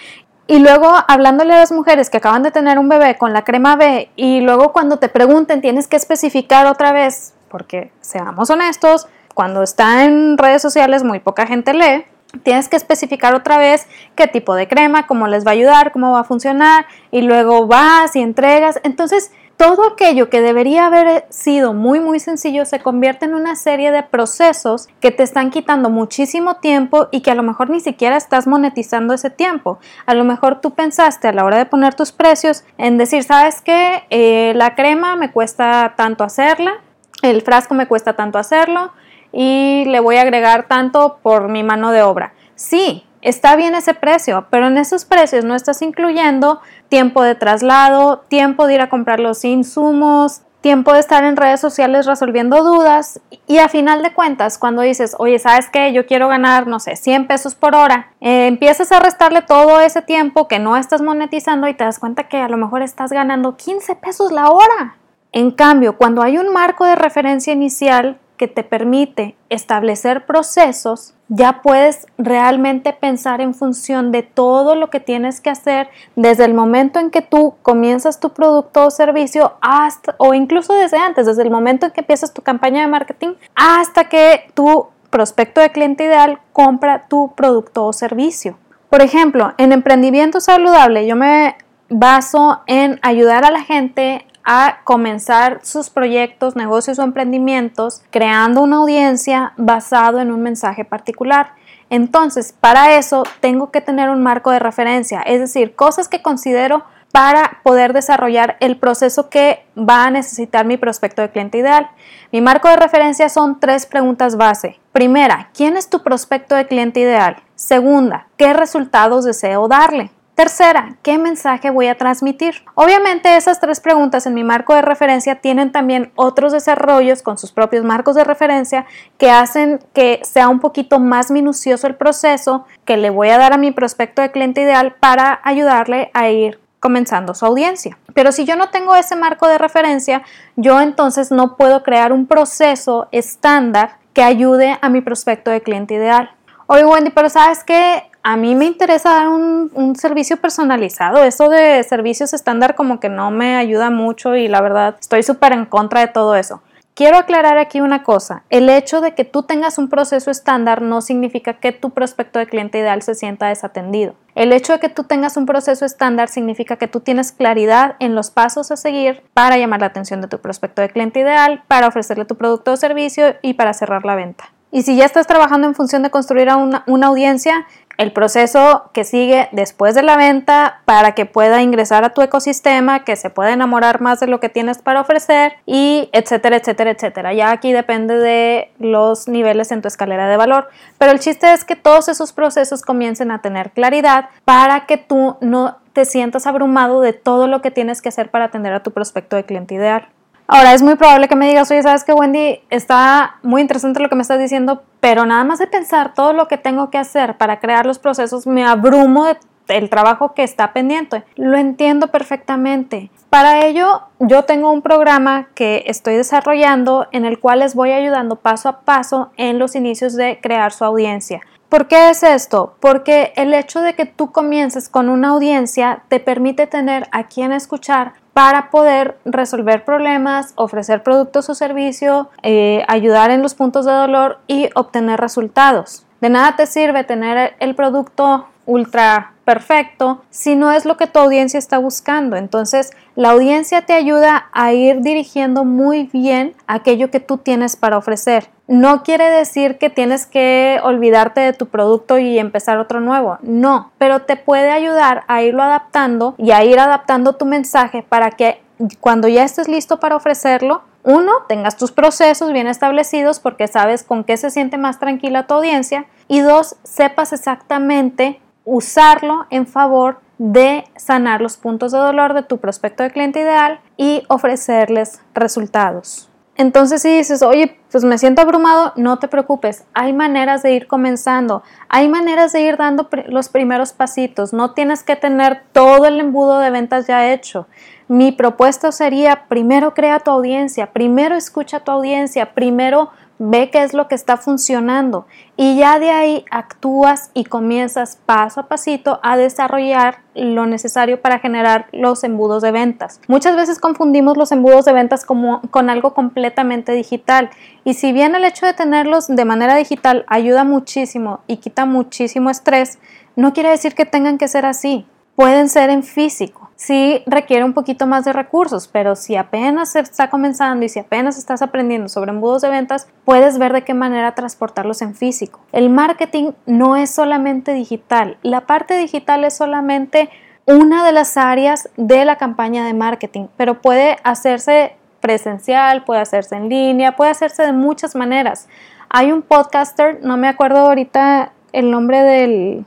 y 0.48 0.60
luego 0.60 0.90
hablándole 1.08 1.54
a 1.54 1.60
las 1.60 1.72
mujeres 1.72 2.10
que 2.10 2.18
acaban 2.18 2.44
de 2.44 2.52
tener 2.52 2.80
un 2.80 2.90
bebé 2.90 3.18
con 3.18 3.34
la 3.34 3.44
crema 3.44 3.76
B, 3.76 4.10
y 4.16 4.42
luego 4.42 4.74
cuando 4.74 4.98
te 4.98 5.10
pregunten 5.10 5.62
tienes 5.62 5.88
que 5.88 5.98
especificar 5.98 6.66
otra 6.66 6.92
vez, 6.92 7.34
porque 7.50 7.92
seamos 8.02 8.50
honestos, 8.50 9.08
cuando 9.34 9.62
está 9.62 10.06
en 10.06 10.38
redes 10.38 10.62
sociales 10.62 11.04
muy 11.04 11.20
poca 11.20 11.46
gente 11.46 11.74
lee, 11.74 12.06
Tienes 12.44 12.68
que 12.68 12.76
especificar 12.76 13.34
otra 13.36 13.58
vez 13.58 13.88
qué 14.16 14.28
tipo 14.28 14.54
de 14.56 14.68
crema, 14.68 15.08
cómo 15.08 15.28
les 15.28 15.46
va 15.46 15.52
a 15.52 15.54
ayudar, 15.54 15.92
cómo 15.92 16.12
va 16.12 16.22
a 16.22 16.24
funcionar 16.24 16.86
y 17.10 17.22
luego 17.22 17.68
vas 17.68 18.16
y 18.16 18.22
entregas. 18.22 18.80
Entonces, 18.84 19.32
todo 19.58 19.88
aquello 19.88 20.30
que 20.30 20.42
debería 20.42 20.86
haber 20.86 21.26
sido 21.30 21.74
muy 21.74 22.00
muy 22.00 22.20
sencillo 22.20 22.64
se 22.66 22.80
convierte 22.80 23.26
en 23.26 23.34
una 23.34 23.56
serie 23.56 23.92
de 23.92 24.04
procesos 24.04 24.88
que 25.02 25.10
te 25.10 25.24
están 25.24 25.50
quitando 25.50 25.90
muchísimo 25.90 26.58
tiempo 26.58 27.08
y 27.12 27.22
que 27.22 27.32
a 27.32 27.36
lo 27.36 27.42
mejor 27.42 27.72
ni 27.72 27.80
siquiera 27.80 28.18
estás 28.18 28.46
monetizando 28.46 29.16
ese 29.16 29.32
tiempo. 29.32 29.80
A 30.06 30.14
lo 30.14 30.24
mejor 30.24 30.62
tú 30.62 30.72
pensaste 30.76 31.28
a 31.28 31.34
la 31.34 31.44
hora 31.44 31.58
de 31.58 31.66
poner 31.66 31.96
tus 31.96 32.12
precios 32.12 32.64
en 32.78 33.00
decir, 33.00 33.24
¿sabes 33.24 33.62
qué? 33.62 34.04
Eh, 34.12 34.54
la 34.56 34.76
crema 34.76 35.16
me 35.16 35.32
cuesta 35.32 35.96
tanto 35.98 36.24
hacerla, 36.24 36.76
el 37.24 37.42
frasco 37.42 37.74
me 37.74 37.88
cuesta 37.88 38.16
tanto 38.16 38.38
hacerlo, 38.38 38.92
y 39.32 39.86
le 39.88 40.00
voy 40.00 40.18
a 40.18 40.22
agregar 40.22 40.68
tanto 40.68 41.18
por 41.24 41.50
mi 41.50 41.64
mano 41.64 41.92
de 41.92 42.04
obra. 42.04 42.34
Sí, 42.56 43.07
está 43.28 43.58
bien 43.58 43.76
ese 43.76 43.94
precio, 43.94 44.48
pero 44.50 44.68
en 44.68 44.78
esos 44.78 45.04
precios 45.04 45.44
no 45.44 45.54
estás 45.54 45.82
incluyendo 45.82 46.62
tiempo 46.88 47.24
de 47.24 47.36
traslado, 47.36 48.20
tiempo 48.30 48.68
de 48.68 48.76
ir 48.76 48.82
a 48.82 48.90
comprar 48.90 49.20
los 49.20 49.44
insumos, 49.44 50.44
tiempo 50.62 50.94
de 50.94 51.00
estar 51.00 51.26
en 51.26 51.36
redes 51.36 51.60
sociales 51.60 52.06
resolviendo 52.06 52.64
dudas 52.64 53.20
y 53.46 53.58
a 53.58 53.68
final 53.68 54.02
de 54.02 54.14
cuentas 54.14 54.58
cuando 54.58 54.82
dices, 54.82 55.14
oye, 55.20 55.40
¿sabes 55.40 55.70
qué? 55.70 55.92
Yo 55.92 56.06
quiero 56.06 56.30
ganar, 56.30 56.68
no 56.68 56.80
sé, 56.80 56.96
100 56.96 57.28
pesos 57.28 57.54
por 57.56 57.76
hora, 57.76 58.14
eh, 58.22 58.48
empiezas 58.48 58.94
a 58.94 59.00
restarle 59.02 59.42
todo 59.42 59.82
ese 59.82 60.02
tiempo 60.02 60.48
que 60.48 60.60
no 60.60 60.78
estás 60.78 61.02
monetizando 61.02 61.68
y 61.68 61.74
te 61.74 61.84
das 61.84 62.00
cuenta 62.00 62.30
que 62.30 62.38
a 62.38 62.48
lo 62.48 62.58
mejor 62.58 62.82
estás 62.82 63.12
ganando 63.12 63.58
15 63.58 63.96
pesos 63.96 64.32
la 64.32 64.50
hora. 64.50 64.96
En 65.34 65.52
cambio, 65.52 65.98
cuando 65.98 66.24
hay 66.24 66.38
un 66.38 66.54
marco 66.54 66.86
de 66.86 66.96
referencia 66.96 67.52
inicial, 67.52 68.20
que 68.38 68.48
te 68.48 68.64
permite 68.64 69.36
establecer 69.50 70.26
procesos, 70.26 71.14
ya 71.28 71.62
puedes 71.62 72.06
realmente 72.18 72.94
pensar 72.94 73.42
en 73.42 73.54
función 73.54 74.12
de 74.12 74.24
todo 74.24 74.76
lo 74.76 74.90
que 74.90 75.00
tienes 75.00 75.42
que 75.42 75.50
hacer 75.50 75.90
desde 76.16 76.46
el 76.46 76.54
momento 76.54 77.00
en 77.00 77.10
que 77.10 77.22
tú 77.22 77.56
comienzas 77.64 78.20
tu 78.20 78.30
producto 78.30 78.86
o 78.86 78.92
servicio 78.92 79.54
hasta, 79.62 80.16
o 80.20 80.34
incluso 80.34 80.74
desde 80.74 80.98
antes, 80.98 81.26
desde 81.26 81.42
el 81.42 81.52
momento 81.52 81.88
en 81.88 81.92
que 81.92 82.02
empiezas 82.02 82.34
tu 82.34 82.42
campaña 82.42 82.82
de 82.82 82.88
marketing 82.88 83.34
hasta 83.56 84.08
que 84.08 84.52
tu 84.54 84.88
prospecto 85.10 85.60
de 85.60 85.72
cliente 85.72 86.06
ideal 86.06 86.40
compra 86.54 87.08
tu 87.08 87.34
producto 87.36 87.86
o 87.86 87.94
servicio. 87.94 88.58
Por 88.90 89.02
ejemplo, 89.02 89.54
en 89.58 89.74
emprendimiento 89.74 90.40
saludable 90.40 91.08
yo 91.08 91.16
me 91.16 91.56
baso 91.90 92.62
en 92.68 93.00
ayudar 93.02 93.46
a 93.46 93.52
la 93.52 93.62
gente 93.62 94.26
a 94.50 94.80
comenzar 94.86 95.60
sus 95.62 95.90
proyectos, 95.90 96.56
negocios 96.56 96.98
o 97.00 97.04
emprendimientos 97.04 98.02
creando 98.12 98.62
una 98.62 98.78
audiencia 98.78 99.52
basado 99.58 100.22
en 100.22 100.32
un 100.32 100.42
mensaje 100.42 100.86
particular. 100.86 101.52
Entonces, 101.90 102.56
para 102.58 102.98
eso 102.98 103.24
tengo 103.42 103.72
que 103.72 103.82
tener 103.82 104.10
un 104.10 104.24
marco 104.24 104.52
de 104.52 104.60
referencia, 104.60 105.22
es 105.22 105.42
decir, 105.42 105.76
cosas 105.76 106.08
que 106.08 106.22
considero 106.22 106.86
para 107.12 107.60
poder 107.64 107.92
desarrollar 107.92 108.56
el 108.62 108.78
proceso 108.78 109.30
que 109.30 109.66
va 109.78 110.06
a 110.06 110.12
necesitar 110.12 110.66
mi 110.66 110.78
prospecto 110.78 111.22
de 111.22 111.30
cliente 111.30 111.58
ideal. 111.58 111.90
Mi 112.32 112.40
marco 112.40 112.70
de 112.70 112.78
referencia 112.78 113.28
son 113.28 113.60
tres 113.60 113.86
preguntas 113.86 114.38
base. 114.38 114.80
Primera, 114.94 115.50
¿quién 115.54 115.76
es 115.76 115.90
tu 115.90 116.04
prospecto 116.04 116.56
de 116.56 116.68
cliente 116.68 117.02
ideal? 117.02 117.38
Segunda, 117.56 118.28
¿qué 118.38 118.54
resultados 118.54 119.26
deseo 119.26 119.68
darle? 119.68 120.12
Tercera, 120.38 120.98
¿qué 121.02 121.18
mensaje 121.18 121.72
voy 121.72 121.88
a 121.88 121.98
transmitir? 121.98 122.64
Obviamente 122.76 123.36
esas 123.36 123.60
tres 123.60 123.80
preguntas 123.80 124.28
en 124.28 124.36
mi 124.36 124.44
marco 124.44 124.76
de 124.76 124.84
referencia 124.84 125.42
tienen 125.42 125.72
también 125.72 126.12
otros 126.14 126.52
desarrollos 126.52 127.24
con 127.24 127.40
sus 127.40 127.52
propios 127.52 127.84
marcos 127.84 128.14
de 128.14 128.24
referencia 128.24 128.86
que 129.18 129.32
hacen 129.32 129.80
que 129.96 130.20
sea 130.22 130.48
un 130.48 130.60
poquito 130.60 131.00
más 131.00 131.32
minucioso 131.32 131.88
el 131.88 131.96
proceso 131.96 132.68
que 132.86 132.98
le 132.98 133.10
voy 133.10 133.30
a 133.30 133.40
dar 133.40 133.52
a 133.52 133.58
mi 133.58 133.72
prospecto 133.72 134.22
de 134.22 134.30
cliente 134.30 134.62
ideal 134.62 134.94
para 135.00 135.42
ayudarle 135.44 136.12
a 136.14 136.30
ir 136.30 136.60
comenzando 136.80 137.34
su 137.34 137.44
audiencia. 137.44 137.98
Pero 138.14 138.32
si 138.32 138.46
yo 138.46 138.56
no 138.56 138.70
tengo 138.70 138.94
ese 138.94 139.16
marco 139.16 139.48
de 139.48 139.58
referencia, 139.58 140.22
yo 140.56 140.80
entonces 140.82 141.32
no 141.32 141.58
puedo 141.58 141.82
crear 141.82 142.14
un 142.14 142.28
proceso 142.28 143.08
estándar 143.12 143.98
que 144.14 144.22
ayude 144.22 144.78
a 144.84 144.90
mi 144.90 145.02
prospecto 145.02 145.50
de 145.50 145.62
cliente 145.62 145.96
ideal. 145.96 146.30
Oye 146.68 146.86
Wendy, 146.86 147.10
pero 147.10 147.30
sabes 147.30 147.64
que 147.64 148.04
a 148.28 148.36
mí 148.36 148.56
me 148.56 148.66
interesa 148.66 149.12
dar 149.12 149.30
un, 149.30 149.96
servicio 149.96 150.36
personalizado. 150.36 151.24
Eso 151.24 151.48
de 151.48 151.82
servicios 151.84 152.34
estándar 152.34 152.76
como 152.76 153.00
que 153.00 153.08
no 153.08 153.32
me 153.32 153.56
ayuda 153.56 153.90
mucho 153.90 154.36
y 154.36 154.50
la 154.50 154.60
verdad 154.60 154.98
estoy 155.00 155.24
súper 155.24 155.54
en 155.54 155.66
contra 155.66 156.02
de 156.02 156.08
todo 156.08 156.36
eso. 156.36 156.62
Quiero 156.94 157.16
aclarar 157.16 157.58
aquí 157.58 157.80
una 157.80 158.04
cosa. 158.04 158.44
El 158.50 158.68
hecho 158.68 159.00
de 159.00 159.14
que 159.14 159.24
tú 159.24 159.44
tengas 159.44 159.78
un 159.78 159.88
proceso 159.88 160.30
estándar 160.30 160.82
no 160.82 161.00
significa 161.00 161.54
que 161.54 161.72
tu 161.72 161.92
prospecto 161.92 162.38
de 162.38 162.48
cliente 162.48 162.80
ideal 162.80 163.02
se 163.02 163.16
sienta 163.16 163.48
desatendido. 163.48 164.16
El 164.36 164.52
hecho 164.52 164.74
de 164.74 164.80
que 164.80 164.90
tú 164.90 165.06
tengas 165.06 165.38
un 165.38 165.46
proceso 165.46 165.86
estándar 165.86 166.28
significa 166.28 166.76
que 166.76 166.90
tú 166.90 167.00
tienes 167.00 167.32
claridad 167.32 167.96
en 168.00 168.14
los 168.14 168.30
pasos 168.30 168.72
a 168.72 168.76
seguir 168.76 169.24
para 169.34 169.58
llamar 169.58 169.80
la 169.80 169.88
atención 169.88 170.20
de 170.20 170.28
tu 170.28 170.40
prospecto 170.40 170.82
de 170.82 170.90
cliente 170.90 171.22
ideal, 171.22 171.64
para 171.70 171.88
ofrecerle 171.88 172.26
tu 172.26 172.36
producto 172.36 172.74
o 172.74 172.76
servicio 172.76 173.38
y 173.42 173.54
para 173.54 173.74
cerrar 173.74 174.04
la 174.04 174.16
venta. 174.16 174.52
Y 174.70 174.82
si 174.82 174.98
ya 174.98 175.06
estás 175.06 175.28
trabajando 175.28 175.66
en 175.66 175.76
función 175.76 176.04
de 176.04 176.10
construir 176.10 176.50
una, 176.54 176.84
una 176.88 177.08
audiencia, 177.08 177.66
el 177.98 178.12
proceso 178.12 178.90
que 178.94 179.04
sigue 179.04 179.50
después 179.52 179.96
de 179.96 180.04
la 180.04 180.18
venta 180.18 180.82
para 180.86 181.14
que 181.14 181.26
pueda 181.26 181.62
ingresar 181.62 182.04
a 182.04 182.14
tu 182.14 182.22
ecosistema, 182.22 183.04
que 183.04 183.16
se 183.16 183.30
pueda 183.30 183.54
enamorar 183.54 184.02
más 184.02 184.20
de 184.20 184.28
lo 184.28 184.40
que 184.40 184.50
tienes 184.50 184.78
para 184.78 185.02
ofrecer 185.02 185.54
y 185.66 186.10
etcétera, 186.12 186.58
etcétera, 186.58 186.92
etcétera. 186.92 187.34
Ya 187.34 187.52
aquí 187.52 187.74
depende 187.74 188.18
de 188.18 188.72
los 188.80 189.28
niveles 189.28 189.72
en 189.72 189.82
tu 189.82 189.88
escalera 189.88 190.28
de 190.28 190.38
valor, 190.38 190.70
pero 190.98 191.12
el 191.12 191.20
chiste 191.20 191.52
es 191.54 191.66
que 191.66 191.76
todos 191.76 192.08
esos 192.08 192.34
procesos 192.34 192.84
comiencen 192.84 193.32
a 193.32 193.42
tener 193.42 193.72
claridad 193.72 194.30
para 194.46 194.86
que 194.86 194.98
tú 194.98 195.38
no 195.42 195.78
te 195.94 196.06
sientas 196.06 196.46
abrumado 196.46 197.02
de 197.02 197.14
todo 197.14 197.48
lo 197.48 197.62
que 197.62 197.72
tienes 197.72 198.04
que 198.04 198.10
hacer 198.10 198.30
para 198.30 198.46
atender 198.46 198.74
a 198.74 198.84
tu 198.84 198.92
prospecto 198.92 199.36
de 199.36 199.46
cliente 199.46 199.74
ideal. 199.74 200.08
Ahora 200.50 200.74
es 200.74 200.82
muy 200.82 200.96
probable 200.96 201.28
que 201.28 201.36
me 201.36 201.50
digas, 201.50 201.70
oye, 201.72 201.84
sabes 201.84 202.06
que 202.06 202.14
Wendy 202.14 202.62
está 202.70 203.36
muy 203.44 203.62
interesante 203.62 204.00
lo 204.00 204.08
que 204.08 204.16
me 204.16 204.22
estás 204.22 204.40
diciendo, 204.40 204.84
pero 205.02 205.26
nada 205.26 205.44
más 205.44 205.60
de 205.60 205.68
pensar 205.68 206.14
todo 206.14 206.32
lo 206.32 206.48
que 206.48 206.58
tengo 206.58 206.90
que 206.90 206.98
hacer 206.98 207.38
para 207.38 207.60
crear 207.60 207.86
los 207.86 208.00
procesos, 208.00 208.48
me 208.48 208.66
abrumo 208.66 209.26
del 209.68 209.90
trabajo 209.90 210.34
que 210.34 210.44
está 210.44 210.72
pendiente. 210.72 211.26
Lo 211.36 211.58
entiendo 211.58 212.08
perfectamente. 212.08 213.12
Para 213.30 213.66
ello, 213.66 214.04
yo 214.20 214.44
tengo 214.44 214.72
un 214.72 214.82
programa 214.82 215.50
que 215.54 215.84
estoy 215.88 216.16
desarrollando 216.16 217.08
en 217.12 217.26
el 217.26 217.40
cual 217.40 217.60
les 217.60 217.76
voy 217.76 217.92
ayudando 217.92 218.38
paso 218.38 218.70
a 218.70 218.80
paso 218.82 219.32
en 219.36 219.60
los 219.60 219.76
inicios 219.76 220.16
de 220.16 220.40
crear 220.42 220.72
su 220.72 220.86
audiencia. 220.86 221.42
¿Por 221.68 221.90
qué 221.90 222.10
es 222.10 222.24
esto? 222.24 222.78
Porque 222.80 223.34
el 223.36 223.54
hecho 223.54 223.82
de 223.82 223.94
que 223.94 224.06
tú 224.06 224.32
comiences 224.32 224.88
con 224.88 225.10
una 225.10 225.30
audiencia 225.30 226.04
te 226.08 226.22
permite 226.22 226.66
tener 226.66 227.10
a 227.12 227.26
quien 227.26 227.52
escuchar 227.52 228.14
para 228.38 228.70
poder 228.70 229.18
resolver 229.26 229.84
problemas, 229.84 230.54
ofrecer 230.58 231.02
productos 231.02 231.50
o 231.50 231.56
servicios, 231.56 232.28
eh, 232.44 232.86
ayudar 232.88 233.32
en 233.32 233.42
los 233.42 233.56
puntos 233.56 233.84
de 233.84 233.92
dolor 233.92 234.38
y 234.46 234.70
obtener 234.76 235.20
resultados. 235.20 236.06
De 236.22 236.30
nada 236.30 236.56
te 236.56 236.68
sirve 236.68 237.04
tener 237.04 237.56
el 237.60 237.74
producto 237.74 238.46
ultra 238.68 239.34
perfecto 239.46 240.22
si 240.30 240.56
no 240.56 240.72
es 240.72 240.86
lo 240.86 240.98
que 240.98 241.08
tu 241.08 241.18
audiencia 241.18 241.58
está 241.58 241.80
buscando. 241.80 242.36
Entonces, 242.36 242.92
la 243.16 243.32
audiencia 243.32 243.82
te 243.82 243.94
ayuda 243.94 244.50
a 244.52 244.74
ir 244.74 245.02
dirigiendo 245.02 245.64
muy 245.64 246.10
bien 246.14 246.54
aquello 246.68 247.10
que 247.10 247.20
tú 247.20 247.38
tienes 247.38 247.76
para 247.76 247.98
ofrecer. 247.98 248.50
No 248.68 249.02
quiere 249.04 249.30
decir 249.30 249.78
que 249.78 249.90
tienes 249.90 250.26
que 250.26 250.80
olvidarte 250.84 251.40
de 251.40 251.54
tu 251.54 251.68
producto 251.68 252.20
y 252.20 252.38
empezar 252.38 252.78
otro 252.78 253.00
nuevo, 253.00 253.38
no, 253.42 253.92
pero 253.98 254.24
te 254.24 254.36
puede 254.36 254.72
ayudar 254.72 255.24
a 255.30 255.42
irlo 255.42 255.64
adaptando 255.64 256.36
y 256.38 256.52
a 256.52 256.66
ir 256.66 256.78
adaptando 256.78 257.34
tu 257.34 257.46
mensaje 257.46 258.04
para 258.08 258.32
que 258.32 258.62
cuando 259.00 259.30
ya 259.30 259.44
estés 259.44 259.70
listo 259.70 260.02
para 260.02 260.18
ofrecerlo, 260.18 260.82
uno, 261.04 261.32
tengas 261.48 261.78
tus 261.78 261.94
procesos 261.94 262.52
bien 262.52 262.68
establecidos 262.68 263.40
porque 263.40 263.70
sabes 263.70 264.04
con 264.04 264.26
qué 264.26 264.36
se 264.36 264.52
siente 264.52 264.78
más 264.78 265.00
tranquila 265.00 265.48
tu 265.48 265.54
audiencia 265.54 266.06
y 266.28 266.42
dos, 266.42 266.76
sepas 266.84 267.32
exactamente 267.32 268.42
usarlo 268.68 269.48
en 269.50 269.66
favor 269.66 270.20
de 270.38 270.84
sanar 270.98 271.42
los 271.42 271.56
puntos 271.58 271.94
de 271.94 271.98
dolor 271.98 272.34
de 272.34 272.44
tu 272.44 272.58
prospecto 272.58 273.02
de 273.02 273.12
cliente 273.12 273.40
ideal 273.40 273.80
y 273.96 274.24
ofrecerles 274.28 275.22
resultados. 275.34 276.30
Entonces 276.58 277.04
si 277.04 277.16
dices, 277.16 277.44
oye, 277.44 277.80
pues 277.92 278.04
me 278.04 278.18
siento 278.18 278.42
abrumado, 278.42 278.92
no 278.96 279.20
te 279.20 279.28
preocupes, 279.28 279.86
hay 279.94 280.12
maneras 280.12 280.64
de 280.64 280.74
ir 280.74 280.88
comenzando, 280.88 281.64
hay 281.88 282.10
maneras 282.10 282.52
de 282.52 282.62
ir 282.62 282.78
dando 282.78 283.08
los 283.28 283.50
primeros 283.50 283.94
pasitos, 283.94 284.54
no 284.54 284.74
tienes 284.74 285.04
que 285.04 285.16
tener 285.16 285.62
todo 285.72 286.06
el 286.06 286.20
embudo 286.20 286.60
de 286.60 286.72
ventas 286.72 287.08
ya 287.08 287.32
hecho. 287.32 287.68
Mi 288.08 288.32
propuesta 288.32 288.92
sería, 288.92 289.48
primero 289.48 289.94
crea 289.94 290.20
tu 290.20 290.32
audiencia, 290.32 290.94
primero 290.94 291.36
escucha 291.36 291.82
tu 291.82 291.92
audiencia, 291.92 292.54
primero 292.54 293.12
ve 293.40 293.70
qué 293.70 293.84
es 293.84 293.94
lo 293.94 294.08
que 294.08 294.16
está 294.16 294.38
funcionando 294.38 295.28
y 295.56 295.78
ya 295.78 296.00
de 296.00 296.10
ahí 296.10 296.46
actúas 296.52 297.32
y 297.34 297.46
comienzas 297.46 298.18
paso 298.26 298.62
a 298.62 298.68
pasito 298.68 299.20
a 299.24 299.38
desarrollar 299.38 300.20
lo 300.34 300.66
necesario 300.66 301.22
para 301.22 301.40
generar 301.40 301.88
los 301.92 302.24
embudos 302.24 302.62
de 302.62 302.72
ventas. 302.72 303.20
Muchas 303.28 303.56
veces 303.56 303.80
confundimos 303.80 304.38
los 304.38 304.52
embudos 304.52 304.86
de 304.86 304.94
ventas 304.94 305.26
como, 305.26 305.62
con 305.72 305.90
algo 305.90 306.14
completamente 306.14 306.94
digital 306.94 307.50
y 307.84 307.96
si 307.96 308.12
bien 308.12 308.36
el 308.36 308.46
hecho 308.46 308.66
de 308.66 308.74
tenerlos 308.74 309.28
de 309.28 309.46
manera 309.46 309.76
digital 309.76 310.26
ayuda 310.28 310.64
muchísimo 310.64 311.42
y 311.48 311.58
quita 311.58 311.86
muchísimo 311.86 312.50
estrés, 312.50 313.00
no 313.36 313.54
quiere 313.54 313.70
decir 313.70 313.94
que 313.94 314.06
tengan 314.06 314.38
que 314.38 314.48
ser 314.48 314.66
así. 314.66 315.06
Pueden 315.38 315.70
ser 315.70 315.90
en 315.90 316.04
físico 316.04 316.68
sí 316.78 317.24
requiere 317.26 317.66
un 317.66 317.74
poquito 317.74 318.08
más 318.08 318.24
de 318.24 318.32
recursos, 318.32 318.88
pero 318.88 319.16
si 319.16 319.36
apenas 319.36 319.92
se 319.92 320.00
está 320.00 320.30
comenzando 320.30 320.86
y 320.86 320.90
si 320.90 321.00
apenas 321.00 321.38
estás 321.38 321.62
aprendiendo 321.62 322.08
sobre 322.08 322.32
embudos 322.32 322.62
de 322.62 322.70
ventas, 322.70 323.08
puedes 323.26 323.58
ver 323.58 323.74
de 323.74 323.84
qué 323.84 323.94
manera 323.94 324.36
transportarlos 324.36 325.02
en 325.02 325.16
físico. 325.16 325.60
El 325.74 325.90
marketing 325.90 326.52
no 326.66 326.96
es 326.96 327.10
solamente 327.10 327.74
digital, 327.74 328.38
la 328.44 328.62
parte 328.62 328.96
digital 328.96 329.44
es 329.44 329.58
solamente 329.58 330.30
una 330.66 331.06
de 331.06 331.12
las 331.12 331.36
áreas 331.36 331.90
de 331.98 332.26
la 332.26 332.38
campaña 332.38 332.86
de 332.86 332.94
marketing, 332.94 333.48
pero 333.58 333.82
puede 333.82 334.18
hacerse 334.24 334.96
presencial, 335.20 336.04
puede 336.06 336.22
hacerse 336.22 336.56
en 336.56 336.70
línea, 336.70 337.16
puede 337.16 337.32
hacerse 337.32 337.64
de 337.64 337.74
muchas 337.74 338.16
maneras. 338.16 338.70
Hay 339.10 339.32
un 339.32 339.42
podcaster, 339.42 340.20
no 340.22 340.38
me 340.38 340.48
acuerdo 340.48 340.80
ahorita 340.80 341.54
el 341.72 341.90
nombre 341.90 342.22
del, 342.22 342.86